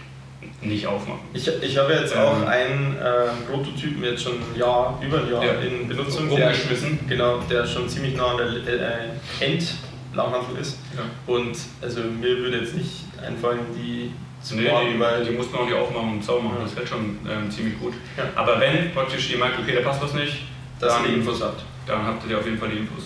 nicht 0.61 0.87
aufmachen. 0.89 1.21
Ich, 1.35 1.47
ich 1.63 1.79
habe 1.79 1.93
jetzt 1.93 2.15
Ähm. 2.17 2.21
auch 2.21 2.47
einen 2.47 2.97
äh, 2.97 3.49
Prototypen 3.49 4.03
jetzt 4.03 4.25
schon 4.25 4.33
ein 4.33 4.59
Jahr, 4.59 5.01
über 5.07 5.19
ein 5.19 5.31
Jahr 5.31 5.45
Ja. 5.45 5.53
in 5.61 5.87
Benutzung, 5.89 6.29
der, 6.35 6.47
Rumgeschmissen. 6.47 6.99
genau, 7.09 7.39
der 7.49 7.65
schon 7.65 7.89
ziemlich 7.89 8.17
nah 8.17 8.33
an 8.33 8.39
der 8.39 8.75
äh, 8.75 9.45
Endlanghandel 9.45 10.61
ist. 10.61 10.79
Ja. 10.97 11.03
Und 11.33 11.57
also 11.81 12.01
mir 12.01 12.39
würde 12.39 12.59
jetzt 12.59 12.75
nicht 12.75 13.05
einfallen, 13.25 13.61
die 13.77 14.11
Nee, 14.53 14.63
die, 14.93 14.99
weil 15.01 15.25
die 15.25 15.33
muss 15.33 15.51
man 15.51 15.63
auch 15.63 15.65
nicht 15.67 15.75
aufmachen 15.75 16.11
und 16.13 16.25
sauber 16.25 16.45
machen, 16.45 16.57
Ja. 16.59 16.65
das 16.65 16.77
hält 16.77 16.89
schon 16.89 17.19
ähm, 17.29 17.51
ziemlich 17.51 17.79
gut. 17.81 17.95
Ja. 18.17 18.25
Aber 18.35 18.59
wenn 18.61 18.93
praktisch 18.95 19.31
ihr 19.31 19.39
merkt, 19.39 19.59
okay, 19.59 19.75
da 19.75 19.81
passt 19.89 20.03
was 20.03 20.15
nicht, 20.15 20.43
dass 20.81 20.95
dann, 20.95 21.05
ihr 21.05 21.11
die 21.11 21.15
Infos 21.17 21.43
habt. 21.43 21.63
dann 21.87 22.07
habt 22.07 22.29
ihr 22.31 22.39
auf 22.39 22.45
jeden 22.45 22.59
Fall 22.59 22.69
die 22.71 22.79
Infos. 22.79 23.05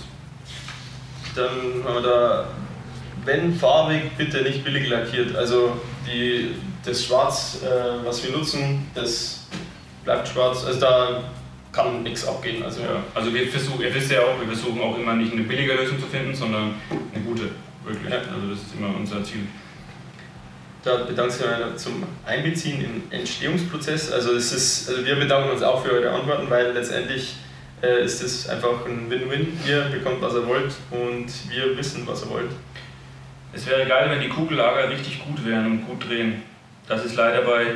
Dann 1.35 1.83
haben 1.85 1.95
wir 1.95 2.03
da, 2.03 2.47
wenn 3.25 3.55
farbig, 3.55 4.03
bitte 4.19 4.43
nicht 4.43 4.63
billig 4.65 4.89
lackiert. 4.89 5.35
Also 5.35 5.81
die, 6.07 6.55
das 6.85 7.05
Schwarz, 7.07 7.61
äh, 7.63 8.05
was 8.07 8.23
wir 8.25 8.37
nutzen, 8.37 8.87
das 8.95 9.47
bleibt 10.05 10.29
schwarz. 10.29 10.65
Also 10.65 10.81
da 10.81 11.23
kann 11.73 12.03
nichts 12.03 12.27
abgehen. 12.27 12.63
Also 12.63 12.83
Ja. 12.83 13.03
Also 13.15 13.33
wir 13.33 13.49
versuchen, 13.49 13.81
ihr 13.81 13.95
wisst 13.95 14.11
ja 14.11 14.21
auch, 14.21 14.39
wir 14.39 14.47
versuchen 14.49 14.81
auch 14.83 14.99
immer 14.99 15.15
nicht 15.15 15.33
eine 15.33 15.43
billige 15.43 15.73
Lösung 15.75 15.99
zu 15.99 16.07
finden, 16.07 16.35
sondern 16.35 16.75
eine 16.91 17.25
gute, 17.25 17.49
wirklich. 17.85 18.11
Ja. 18.13 18.19
Also 18.19 18.49
das 18.51 18.59
ist 18.59 18.75
immer 18.79 18.95
unser 18.95 19.25
Ziel. 19.25 19.47
Da 20.85 20.97
bedanke 20.97 21.33
ich 21.33 21.67
mich 21.67 21.77
zum 21.77 22.03
Einbeziehen 22.27 22.85
im 22.85 23.03
Entstehungsprozess. 23.17 24.11
Also, 24.11 24.33
es 24.35 24.53
ist, 24.53 24.89
also 24.89 25.05
wir 25.05 25.15
bedanken 25.15 25.51
uns 25.51 25.63
auch 25.63 25.85
für 25.85 25.93
eure 25.93 26.11
Antworten, 26.11 26.51
weil 26.51 26.73
letztendlich 26.73 27.37
äh, 27.83 28.05
ist 28.05 28.21
es 28.23 28.49
einfach 28.49 28.85
ein 28.87 29.09
Win-Win. 29.09 29.59
Ihr 29.67 29.83
bekommt, 29.93 30.21
was 30.21 30.35
ihr 30.35 30.47
wollt 30.47 30.73
und 30.91 31.27
wir 31.51 31.77
wissen, 31.77 32.03
was 32.07 32.25
ihr 32.25 32.31
wollt. 32.31 32.51
Es 33.53 33.67
wäre 33.67 33.87
geil, 33.87 34.11
wenn 34.11 34.21
die 34.21 34.29
Kugellager 34.29 34.89
richtig 34.91 35.25
gut 35.25 35.45
wären 35.47 35.67
und 35.67 35.87
gut 35.87 36.09
drehen. 36.09 36.43
Das 36.89 37.05
ist 37.05 37.15
leider 37.15 37.43
bei 37.43 37.67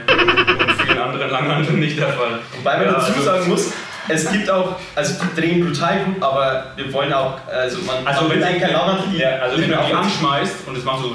vielen 0.84 0.98
anderen 0.98 1.30
Langhanteln 1.30 1.78
nicht 1.78 1.98
der 1.98 2.08
Fall. 2.08 2.40
Wobei 2.56 2.76
man 2.78 2.86
Ja, 2.86 2.92
dazu 2.94 3.12
also- 3.12 3.22
sagen 3.22 3.48
muss, 3.48 3.72
es 4.08 4.30
gibt 4.32 4.50
auch, 4.50 4.76
also 4.94 5.14
die 5.22 5.40
drehen 5.40 5.64
brutal 5.64 6.04
gut, 6.04 6.22
aber 6.22 6.72
wir 6.76 6.92
wollen 6.92 7.12
auch, 7.12 7.38
also 7.46 7.78
man, 7.82 8.06
Also 8.06 8.28
wenn 8.30 8.40
kein 8.40 8.72
Lauern, 8.72 8.98
die 9.12 9.18
Ja, 9.18 9.30
also 9.38 9.60
wenn 9.60 9.70
du 9.70 9.76
die 9.76 9.92
anschmeißt 9.94 10.66
und 10.66 10.76
es 10.76 10.84
macht 10.84 11.02
so. 11.02 11.14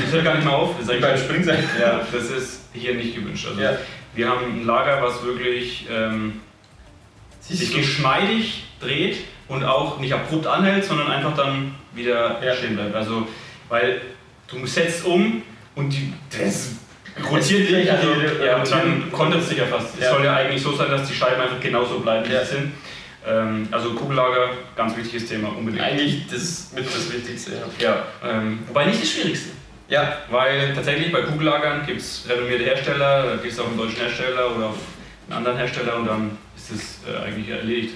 Das 0.00 0.12
hört 0.12 0.24
gar 0.24 0.34
nicht 0.34 0.44
mehr 0.44 0.54
auf. 0.54 0.70
Das 0.78 0.88
ist 0.88 0.94
wie 0.94 1.00
beim 1.00 1.16
Springseil. 1.18 1.64
ja, 1.80 2.00
das 2.12 2.30
ist 2.30 2.60
hier 2.72 2.94
nicht 2.94 3.14
gewünscht. 3.14 3.46
Also 3.48 3.60
Ja. 3.60 3.76
Wir 4.14 4.28
haben 4.28 4.44
ein 4.46 4.64
Lager, 4.66 5.02
was 5.02 5.22
wirklich 5.24 5.86
ähm, 5.90 6.40
sich 7.40 7.72
geschmeidig 7.74 8.64
dreht 8.80 9.18
und 9.48 9.64
auch 9.64 9.98
nicht 10.00 10.12
abrupt 10.12 10.46
anhält, 10.46 10.84
sondern 10.84 11.08
einfach 11.10 11.34
dann 11.36 11.74
wieder 11.94 12.40
Ja. 12.44 12.54
stehen 12.54 12.74
bleibt. 12.76 12.94
Also, 12.94 13.26
weil 13.68 14.00
du 14.48 14.66
setzt 14.66 15.04
um 15.04 15.42
und 15.74 15.90
die, 15.90 16.12
das 16.36 16.70
rotiert 17.30 17.68
dich, 17.68 17.90
also, 17.90 18.08
ja, 18.44 18.56
und 18.56 18.70
dann 18.70 19.12
kontert 19.12 19.42
es 19.42 19.48
sich 19.50 19.58
ja 19.58 19.66
fast. 19.66 19.94
Es 19.96 20.04
Ja. 20.04 20.10
soll 20.14 20.24
ja 20.24 20.34
eigentlich 20.36 20.62
so 20.62 20.72
sein, 20.74 20.90
dass 20.90 21.06
die 21.08 21.14
Scheiben 21.14 21.40
einfach 21.40 21.60
genauso 21.60 22.00
bleiben, 22.00 22.28
wie 22.28 22.32
Ja. 22.34 22.44
sie 22.44 22.54
sind. 22.56 22.72
Ähm, 23.26 23.68
also 23.70 23.92
Kugellager, 23.94 24.50
ganz 24.76 24.96
wichtiges 24.96 25.28
Thema, 25.28 25.48
unbedingt. 25.48 25.82
Eigentlich 25.82 26.26
das 26.30 26.70
mit 26.74 26.86
das 26.86 27.12
Wichtigste. 27.12 27.52
Ja. 27.78 27.88
Ja, 28.22 28.30
ähm, 28.30 28.60
wobei 28.68 28.86
nicht 28.86 29.02
das 29.02 29.10
Schwierigste. 29.10 29.50
Ja, 29.88 30.18
Weil 30.30 30.72
tatsächlich 30.74 31.10
bei 31.12 31.22
Kugellagern 31.22 31.86
gibt 31.86 32.00
es 32.00 32.24
renommierte 32.28 32.64
Hersteller, 32.64 33.22
da 33.24 33.36
gibt 33.36 33.52
es 33.52 33.58
auch 33.58 33.66
einen 33.68 33.78
deutschen 33.78 34.00
Hersteller 34.00 34.54
oder 34.56 34.66
auch 34.66 34.74
einen 35.26 35.36
anderen 35.38 35.56
Hersteller 35.58 35.96
und 35.96 36.06
dann 36.06 36.38
ist 36.56 36.70
es 36.70 36.98
äh, 37.08 37.16
eigentlich 37.24 37.48
erledigt. 37.48 37.94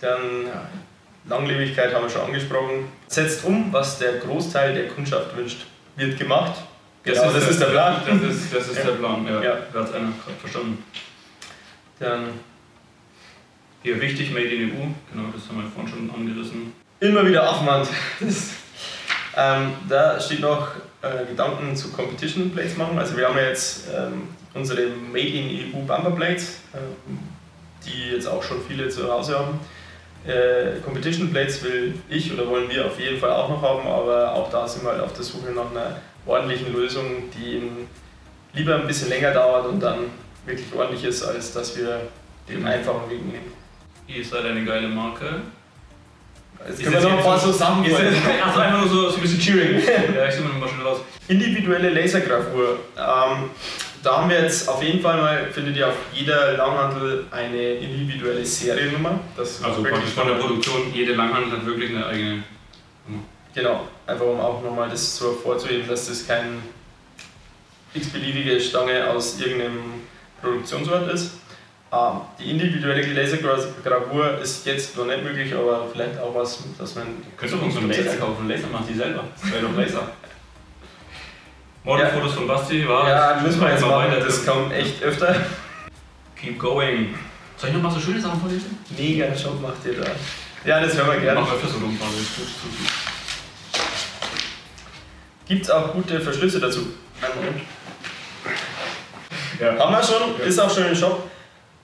Dann 0.00 0.46
ja, 0.46 0.68
Langlebigkeit 1.28 1.94
haben 1.94 2.02
wir 2.04 2.10
schon 2.10 2.22
angesprochen. 2.22 2.88
Setzt 3.06 3.44
um, 3.44 3.72
was 3.72 3.98
der 3.98 4.14
Großteil 4.14 4.74
der 4.74 4.88
Kundschaft 4.88 5.36
wünscht. 5.36 5.66
Wird 5.96 6.18
gemacht. 6.18 6.60
Genau, 7.04 7.30
das 7.32 7.48
ist 7.50 7.60
der 7.60 7.66
Plan. 7.66 8.00
Das 8.06 8.34
ist, 8.36 8.54
das 8.54 8.68
ist 8.68 8.78
Ja. 8.78 8.84
der 8.84 8.92
Plan, 8.92 9.26
ja. 9.26 9.42
Ja. 9.42 9.58
Da 9.72 9.80
hat 9.80 9.88
es 9.88 9.94
einer 9.94 10.06
gerade 10.24 10.38
verstanden. 10.40 10.82
Dann 12.00 12.28
Hier 13.84 14.00
wichtig, 14.00 14.30
Made 14.32 14.46
in 14.46 14.70
EU, 14.70 14.74
genau, 15.12 15.28
das 15.34 15.48
haben 15.48 15.62
wir 15.62 15.70
vorhin 15.70 15.88
schon 15.92 16.10
angerissen. 16.10 16.72
immer 17.00 17.26
wieder 17.26 17.48
Affenhand. 17.48 17.88
Das, 18.20 18.50
ähm, 19.36 19.72
da 19.88 20.20
steht 20.20 20.40
noch 20.40 20.68
äh, 21.02 21.26
Gedanken 21.26 21.74
zu 21.74 21.90
Competition 21.90 22.50
Plates 22.50 22.76
machen. 22.76 22.98
Also 22.98 23.16
wir 23.16 23.28
haben 23.28 23.38
jetzt 23.38 23.88
ähm, 23.94 24.28
unsere 24.54 24.88
Made 24.88 25.28
in 25.28 25.74
EU 25.74 25.78
Bumper 25.86 26.10
Plates, 26.10 26.58
ähm, 26.74 27.18
die 27.84 28.14
jetzt 28.14 28.26
auch 28.26 28.42
schon 28.42 28.58
viele 28.66 28.88
zu 28.88 29.10
Hause 29.10 29.38
haben. 29.38 29.60
Äh, 30.26 30.80
Competition 30.84 31.32
Plates 31.32 31.62
will 31.64 31.94
ich 32.08 32.32
oder 32.32 32.48
wollen 32.48 32.70
wir 32.70 32.86
auf 32.86 33.00
jeden 33.00 33.18
Fall 33.18 33.30
auch 33.30 33.48
noch 33.48 33.62
haben, 33.62 33.88
aber 33.88 34.32
auch 34.32 34.50
da 34.50 34.68
sind 34.68 34.84
wir 34.84 34.92
halt 34.92 35.00
auf 35.00 35.12
der 35.14 35.24
Suche 35.24 35.50
nach 35.50 35.70
einer 35.70 35.96
ordentlichen 36.26 36.72
Lösung, 36.72 37.30
die 37.34 37.56
eben 37.56 37.88
lieber 38.52 38.76
ein 38.76 38.86
bisschen 38.86 39.08
länger 39.08 39.32
dauert 39.32 39.66
und 39.66 39.80
dann 39.80 39.98
wirklich 40.46 40.72
ordentlich 40.76 41.04
ist, 41.04 41.24
als 41.24 41.52
dass 41.52 41.76
wir 41.76 42.00
den 42.48 42.64
einfachen 42.64 43.10
Weg 43.10 43.24
nehmen. 43.24 43.52
Ihr 44.06 44.24
seid 44.24 44.44
eine 44.44 44.64
geile 44.64 44.88
Marke. 44.88 45.40
Jetzt 46.68 46.78
Ist 46.80 46.84
können 46.84 47.02
wir 47.02 47.08
noch 47.10 47.18
ein 47.18 47.24
paar 47.24 47.38
so- 47.38 47.52
Sachen 47.52 47.84
das, 47.84 47.92
also 48.44 48.60
einfach 48.60 48.80
nur 48.80 48.88
so, 48.88 49.08
so 49.10 49.16
ein 49.16 49.22
bisschen 49.22 49.40
Cheering. 49.40 49.80
ja, 50.16 50.28
ich 50.28 50.34
suche 50.34 50.48
mal 50.48 50.68
schnell 50.68 50.86
raus. 50.86 51.00
Individuelle 51.28 51.90
Lasergravur. 51.90 52.78
Ähm, 52.96 53.50
da 54.02 54.16
haben 54.18 54.30
wir 54.30 54.42
jetzt 54.42 54.68
auf 54.68 54.82
jeden 54.82 55.00
Fall 55.00 55.20
mal, 55.20 55.46
findet 55.52 55.76
ihr 55.76 55.88
auf 55.88 55.94
jeder 56.12 56.56
Langhandel 56.56 57.26
eine 57.30 57.74
individuelle 57.74 58.44
Seriennummer. 58.44 59.20
Das 59.36 59.62
Also 59.62 59.82
praktisch 59.82 60.10
von 60.14 60.26
der 60.26 60.34
Produktion, 60.34 60.92
jede 60.92 61.14
Langhandel 61.14 61.52
hat 61.58 61.66
wirklich 61.66 61.90
eine 61.90 62.06
eigene. 62.06 62.42
Genau, 63.54 63.86
einfach 64.06 64.24
um 64.24 64.40
auch 64.40 64.62
nochmal 64.62 64.88
das 64.88 65.16
so 65.16 65.26
hervorzuheben, 65.32 65.86
dass 65.86 66.08
das 66.08 66.26
kein 66.26 66.62
x-beliebige 67.94 68.58
Stange 68.60 69.08
aus 69.10 69.38
irgendeinem 69.38 70.00
Produktionsort 70.40 71.12
ist. 71.12 71.32
Ähm, 71.92 72.22
die 72.38 72.50
individuelle 72.50 73.02
Lasergravur 73.12 74.38
ist 74.38 74.64
jetzt 74.64 74.96
noch 74.96 75.04
nicht 75.04 75.22
möglich, 75.22 75.54
aber 75.54 75.86
vielleicht 75.92 76.18
auch 76.18 76.34
was, 76.34 76.60
dass 76.78 76.94
man. 76.94 77.22
Könntest 77.36 77.60
du 77.60 77.66
uns 77.66 77.74
so 77.74 77.80
einen 77.80 77.90
Laser 77.90 78.16
kaufen? 78.16 78.48
Laser 78.48 78.68
macht 78.68 78.88
die 78.88 78.94
selber. 78.94 79.24
Das 79.38 79.52
wäre 79.52 79.62
doch 79.62 79.76
Laser. 79.76 80.08
Modelfotos 81.84 82.32
von 82.32 82.46
Basti 82.46 82.88
war. 82.88 83.08
Ja, 83.08 83.40
müssen 83.42 83.60
wir 83.60 83.70
jetzt 83.70 83.84
machen, 83.84 84.10
das 84.18 84.46
kommt 84.46 84.72
echt 84.72 85.02
öfter. 85.02 85.36
Keep 86.36 86.58
going. 86.58 87.14
Soll 87.58 87.68
ich 87.68 87.76
noch 87.76 87.82
mal 87.82 87.90
so 87.90 88.00
schöne 88.00 88.20
Sachen 88.20 88.40
vorlesen? 88.40 88.78
Mega 88.96 89.26
Job 89.34 89.60
macht 89.60 89.84
ihr 89.84 90.00
da. 90.00 90.10
Ja, 90.64 90.80
das 90.80 90.96
hören 90.96 91.12
wir 91.12 91.20
gerne. 91.20 91.40
Mach 91.40 91.52
öfter 91.52 91.68
so 91.68 91.76
Umfrage. 91.76 92.12
Gibt 95.46 95.64
es 95.64 95.70
auch 95.70 95.92
gute 95.92 96.20
Verschlüsse 96.20 96.58
dazu? 96.58 96.86
Ja. 99.60 99.78
Haben 99.78 99.92
wir 99.92 100.02
schon, 100.02 100.40
ist 100.40 100.58
auch 100.58 100.74
schon 100.74 100.86
im 100.86 100.94
Shop. 100.94 101.28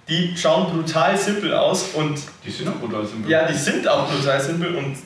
Die 0.08 0.34
schauen 0.36 0.72
brutal 0.72 1.16
simpel 1.18 1.52
aus 1.54 1.90
und 1.94 2.18
Die 2.44 2.50
sind 2.50 2.68
auch 2.68 2.76
brutal 2.76 3.04
simpel. 3.06 3.30
ja, 3.30 3.46
die 3.46 3.54
sind 3.54 3.86
auch 3.86 4.08
brutal 4.10 4.40
simpel 4.40 4.74
und 4.76 4.96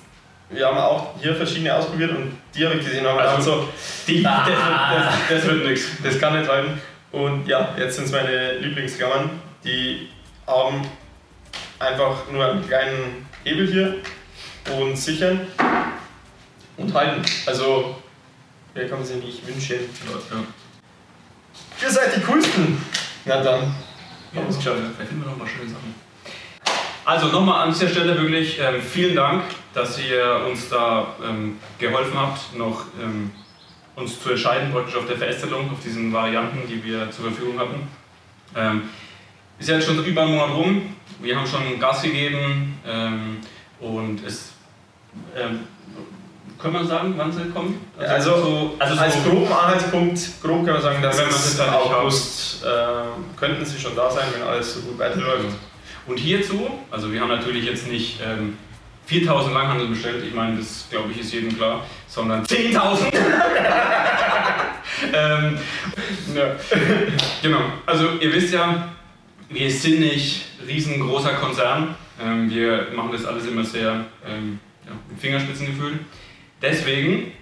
wir 0.50 0.66
haben 0.66 0.76
auch 0.78 1.14
hier 1.20 1.34
verschiedene 1.34 1.74
ausprobiert 1.74 2.10
und 2.12 2.36
die 2.54 2.64
habe 2.64 2.76
ich 2.76 2.84
gesehen 2.84 3.04
und 3.06 3.18
Also, 3.18 3.34
also, 3.36 3.52
so, 3.62 3.68
Die, 4.06 4.24
Ah. 4.26 4.46
das, 4.46 5.04
das, 5.28 5.42
das 5.42 5.50
wird 5.50 5.66
nichts. 5.66 5.86
das 6.04 6.18
kann 6.20 6.38
nicht 6.38 6.48
halten. 6.48 6.80
Und 7.10 7.46
ja, 7.46 7.74
jetzt 7.78 7.96
sind 7.96 8.04
es 8.04 8.12
meine 8.12 8.58
Lieblingsklammern. 8.58 9.30
Die 9.64 10.08
haben 10.46 10.82
einfach 11.78 12.30
nur 12.30 12.44
einen 12.44 12.66
kleinen 12.66 13.26
Hebel 13.44 13.66
hier 13.66 13.94
und 14.78 14.96
sichern 14.96 15.40
und 16.76 16.94
halten. 16.94 17.22
Also, 17.46 17.96
wer 18.74 18.88
kann 18.88 18.98
man 18.98 19.06
sich 19.06 19.16
nicht 19.22 19.46
wünschen? 19.46 19.76
Ja. 20.30 20.36
Ihr 21.86 21.90
seid 21.90 22.14
die 22.16 22.20
coolsten! 22.20 22.80
Na 23.24 23.42
dann. 23.42 23.74
Ja, 24.34 24.42
das 24.46 24.56
geschafft. 24.56 24.78
Vielleicht 24.94 25.10
finden 25.10 25.24
wir 25.24 25.30
noch 25.30 25.38
mal 25.38 25.46
schöne 25.46 25.68
Sachen. 25.68 25.94
Also 27.04 27.26
nochmal 27.26 27.66
an 27.66 27.72
dieser 27.72 27.88
Stelle 27.88 28.16
wirklich 28.16 28.58
ähm, 28.60 28.80
vielen 28.80 29.16
Dank, 29.16 29.42
dass 29.74 29.98
ihr 29.98 30.46
uns 30.48 30.68
da 30.68 31.08
ähm, 31.22 31.58
geholfen 31.78 32.18
habt, 32.18 32.56
noch 32.56 32.86
ähm, 33.02 33.32
uns 33.96 34.22
zu 34.22 34.30
entscheiden 34.30 34.72
praktisch 34.72 34.96
auf 34.96 35.06
der 35.06 35.18
Verästelung, 35.18 35.70
auf 35.70 35.80
diesen 35.80 36.12
Varianten, 36.12 36.66
die 36.66 36.82
wir 36.82 37.10
zur 37.10 37.26
Verfügung 37.26 37.58
hatten. 37.58 37.88
Ähm, 38.56 38.82
ist 39.58 39.68
ja 39.68 39.74
jetzt 39.74 39.86
schon 39.86 40.02
über 40.04 40.22
einen 40.22 40.32
Monat 40.32 40.50
rum. 40.50 40.94
Wir 41.20 41.36
haben 41.36 41.46
schon 41.46 41.78
Gas 41.78 42.02
gegeben 42.02 42.78
ähm, 42.86 43.38
und 43.80 44.24
es 44.24 44.52
ähm, 45.36 45.60
können 46.62 46.74
wir 46.74 46.84
sagen, 46.84 47.14
wann 47.16 47.32
sie 47.32 47.50
kommen? 47.50 47.80
Also, 47.98 48.36
so, 48.36 48.74
also 48.78 49.00
Als 49.00 49.14
so, 49.14 49.30
groben 49.30 49.52
Anhaltspunkt, 49.52 50.20
grob 50.40 50.64
kann 50.64 50.74
man 50.74 50.82
sagen, 50.82 51.02
dass 51.02 51.18
Wenn 51.18 51.26
man 51.26 51.34
es 51.34 51.56
dann 51.56 51.74
August 51.74 52.64
äh, 52.64 53.38
könnten 53.38 53.64
sie 53.64 53.78
schon 53.78 53.96
da 53.96 54.10
sein, 54.10 54.26
wenn 54.32 54.42
alles 54.42 54.74
so 54.74 54.80
gut 54.80 54.98
weiterläuft. 54.98 55.46
Und 56.06 56.18
hierzu, 56.18 56.70
also 56.90 57.12
wir 57.12 57.20
haben 57.20 57.28
natürlich 57.28 57.64
jetzt 57.64 57.88
nicht 57.88 58.20
ähm, 58.24 58.56
4000 59.06 59.52
Langhandel 59.52 59.88
bestellt, 59.88 60.24
ich 60.26 60.34
meine, 60.34 60.56
das 60.56 60.86
glaube 60.88 61.10
ich 61.10 61.20
ist 61.20 61.32
jedem 61.32 61.56
klar, 61.56 61.84
sondern 62.06 62.42
10.000! 62.44 63.12
ähm. 65.12 65.58
Genau, 67.42 67.60
also 67.84 68.10
ihr 68.20 68.32
wisst 68.32 68.54
ja, 68.54 68.88
wir 69.48 69.70
sind 69.70 70.00
nicht 70.00 70.46
riesengroßer 70.66 71.34
Konzern, 71.34 71.94
ähm, 72.22 72.48
wir 72.48 72.88
machen 72.94 73.10
das 73.12 73.24
alles 73.24 73.46
immer 73.46 73.64
sehr 73.64 74.04
ähm, 74.26 74.60
ja, 74.86 74.92
mit 75.10 75.20
Fingerspitzengefühl. 75.20 75.98
Deswegen 76.62 77.32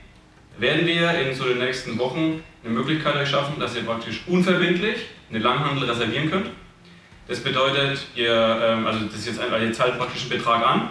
werden 0.59 0.87
wir 0.87 1.11
in 1.21 1.35
so 1.35 1.45
den 1.45 1.59
nächsten 1.59 1.99
Wochen 1.99 2.43
eine 2.65 2.73
Möglichkeit 2.73 3.17
euch 3.17 3.29
schaffen, 3.29 3.61
dass 3.61 3.77
ihr 3.77 3.83
praktisch 3.83 4.23
unverbindlich 4.27 4.97
eine 5.29 5.39
Langhandel 5.39 5.89
reservieren 5.89 6.31
könnt. 6.31 6.47
Das 7.29 7.41
bedeutet, 7.41 8.07
ihr, 8.17 8.35
ähm, 8.35 8.87
also 8.87 9.05
das 9.05 9.27
jetzt 9.27 9.39
ein, 9.39 9.63
ihr 9.63 9.73
zahlt 9.73 9.99
praktisch 9.99 10.23
einen 10.23 10.31
Betrag 10.31 10.67
an. 10.67 10.91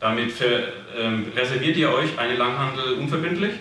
Damit 0.00 0.32
für, 0.32 0.72
ähm, 0.98 1.26
reserviert 1.36 1.76
ihr 1.76 1.92
euch 1.92 2.18
eine 2.18 2.34
Langhandel 2.36 2.94
unverbindlich. 2.94 3.52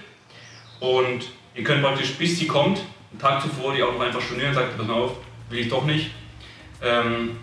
Und 0.80 1.26
ihr 1.54 1.64
könnt 1.64 1.84
praktisch, 1.84 2.14
bis 2.16 2.40
sie 2.40 2.48
kommt, 2.48 2.80
einen 3.12 3.20
Tag 3.20 3.42
zuvor 3.42 3.76
die 3.76 3.84
auch 3.84 3.94
noch 3.94 4.02
einfach 4.02 4.22
stornieren 4.22 4.50
und 4.50 4.56
sagt, 4.56 4.78
pass 4.78 4.88
mal 4.88 4.94
auf, 4.94 5.18
will 5.50 5.60
ich 5.60 5.70
doch 5.70 5.86
nicht. 5.86 6.12
Ähm, 6.82 7.38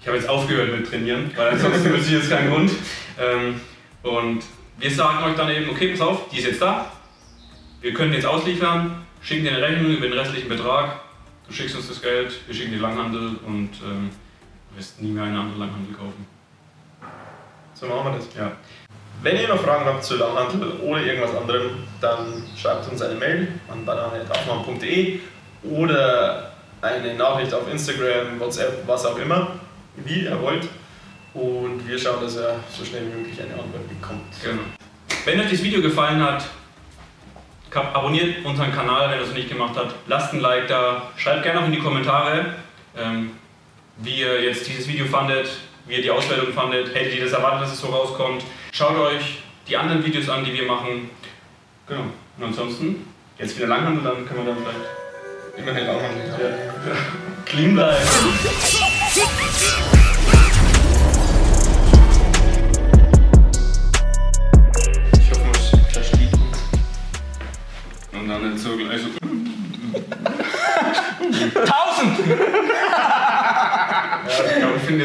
ich 0.00 0.06
habe 0.06 0.16
jetzt 0.16 0.28
aufgehört 0.28 0.72
mit 0.72 0.88
Trainieren, 0.88 1.30
weil 1.36 1.50
ansonsten 1.50 1.92
wüsste 1.92 2.14
ich 2.14 2.22
jetzt 2.22 2.30
keinen 2.30 2.50
Grund. 2.50 2.70
Ähm, 3.18 3.60
und 4.02 4.42
wir 4.80 4.90
sagen 4.90 5.22
euch 5.24 5.36
dann 5.36 5.50
eben, 5.50 5.68
okay, 5.70 5.88
pass 5.88 6.00
auf, 6.00 6.28
die 6.30 6.38
ist 6.38 6.46
jetzt 6.46 6.62
da. 6.62 6.90
Wir 7.82 7.92
können 7.92 8.12
jetzt 8.12 8.26
ausliefern, 8.26 9.04
schicken 9.22 9.44
dir 9.44 9.52
eine 9.52 9.62
Rechnung 9.62 9.90
über 9.92 10.06
den 10.08 10.18
restlichen 10.18 10.48
Betrag. 10.48 11.00
Du 11.46 11.52
schickst 11.52 11.76
uns 11.76 11.88
das 11.88 12.00
Geld, 12.00 12.32
wir 12.46 12.54
schicken 12.54 12.72
die 12.72 12.78
Langhandel 12.78 13.36
und 13.46 13.70
ähm, 13.84 14.10
wirst 14.74 15.00
nie 15.02 15.10
mehr 15.10 15.24
eine 15.24 15.38
andere 15.38 15.58
Langhandel 15.58 15.94
kaufen. 15.94 16.26
So 17.74 17.86
machen 17.86 18.12
wir 18.12 18.18
das. 18.18 18.28
Ja. 18.36 18.52
Wenn 19.22 19.38
ihr 19.38 19.48
noch 19.48 19.60
Fragen 19.60 19.84
habt 19.84 20.02
zu 20.02 20.16
Langhandel 20.16 20.72
oder 20.80 21.02
irgendwas 21.02 21.36
anderem, 21.36 21.70
dann 22.00 22.42
schreibt 22.56 22.90
uns 22.90 23.02
eine 23.02 23.14
Mail 23.16 23.48
an 23.68 23.84
banane.aufmann.de 23.84 25.20
oder 25.64 26.52
eine 26.80 27.14
Nachricht 27.14 27.52
auf 27.52 27.70
Instagram, 27.70 28.38
WhatsApp, 28.38 28.86
was 28.86 29.04
auch 29.04 29.18
immer, 29.18 29.56
wie 29.96 30.24
ihr 30.24 30.40
wollt. 30.40 30.66
Und 31.34 31.86
wir 31.86 31.98
schauen, 31.98 32.20
dass 32.22 32.36
ihr 32.36 32.58
so 32.76 32.84
schnell 32.84 33.02
wie 33.06 33.18
möglich 33.18 33.40
eine 33.40 33.52
Antwort 33.52 33.88
bekommt. 33.88 34.22
Genau. 34.42 34.62
Wenn 35.24 35.40
euch 35.40 35.50
das 35.50 35.62
Video 35.62 35.80
gefallen 35.80 36.22
hat, 36.22 36.44
abonniert 37.72 38.44
unseren 38.44 38.72
Kanal, 38.72 39.10
wenn 39.10 39.18
ihr 39.18 39.22
es 39.22 39.28
noch 39.28 39.36
nicht 39.36 39.48
gemacht 39.48 39.74
habt. 39.76 39.94
Lasst 40.08 40.32
ein 40.32 40.40
Like 40.40 40.66
da. 40.68 41.10
Schreibt 41.16 41.44
gerne 41.44 41.60
auch 41.60 41.66
in 41.66 41.72
die 41.72 41.78
Kommentare, 41.78 42.54
ähm, 42.96 43.32
wie 43.98 44.20
ihr 44.20 44.42
jetzt 44.42 44.66
dieses 44.66 44.88
Video 44.88 45.06
fandet, 45.06 45.48
wie 45.86 45.96
ihr 45.96 46.02
die 46.02 46.10
Auswertung 46.10 46.52
fandet. 46.52 46.94
Hättet 46.94 47.14
ihr 47.14 47.24
das 47.24 47.32
erwartet, 47.32 47.62
dass 47.62 47.72
es 47.74 47.80
so 47.80 47.88
rauskommt? 47.88 48.42
Schaut 48.72 48.96
euch 48.96 49.42
die 49.68 49.76
anderen 49.76 50.04
Videos 50.04 50.28
an, 50.28 50.44
die 50.44 50.52
wir 50.52 50.66
machen. 50.66 51.10
Genau. 51.86 52.06
Und 52.38 52.44
ansonsten, 52.44 53.06
jetzt 53.38 53.56
wieder 53.56 53.68
Langhandel, 53.68 54.02
dann 54.02 54.26
können 54.26 54.46
wir 54.46 54.52
dann 54.54 54.62
vielleicht 54.62 55.58
Immerhin 55.58 55.86
Langhandel. 55.86 56.24
ja, 56.40 56.96
clean 57.44 57.74
bleiben. 57.74 58.06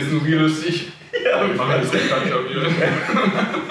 ich 0.05 0.11
jetzt 0.11 0.13
nur 0.13 0.25
wir 0.25 0.39
lustig. 0.39 0.87
Ja, 1.23 1.47
wir 1.47 1.55
machen 1.55 1.81
das 1.81 1.93
nicht 1.93 2.09
gar 2.09 2.19
nicht 2.19 2.33
auf 2.33 3.64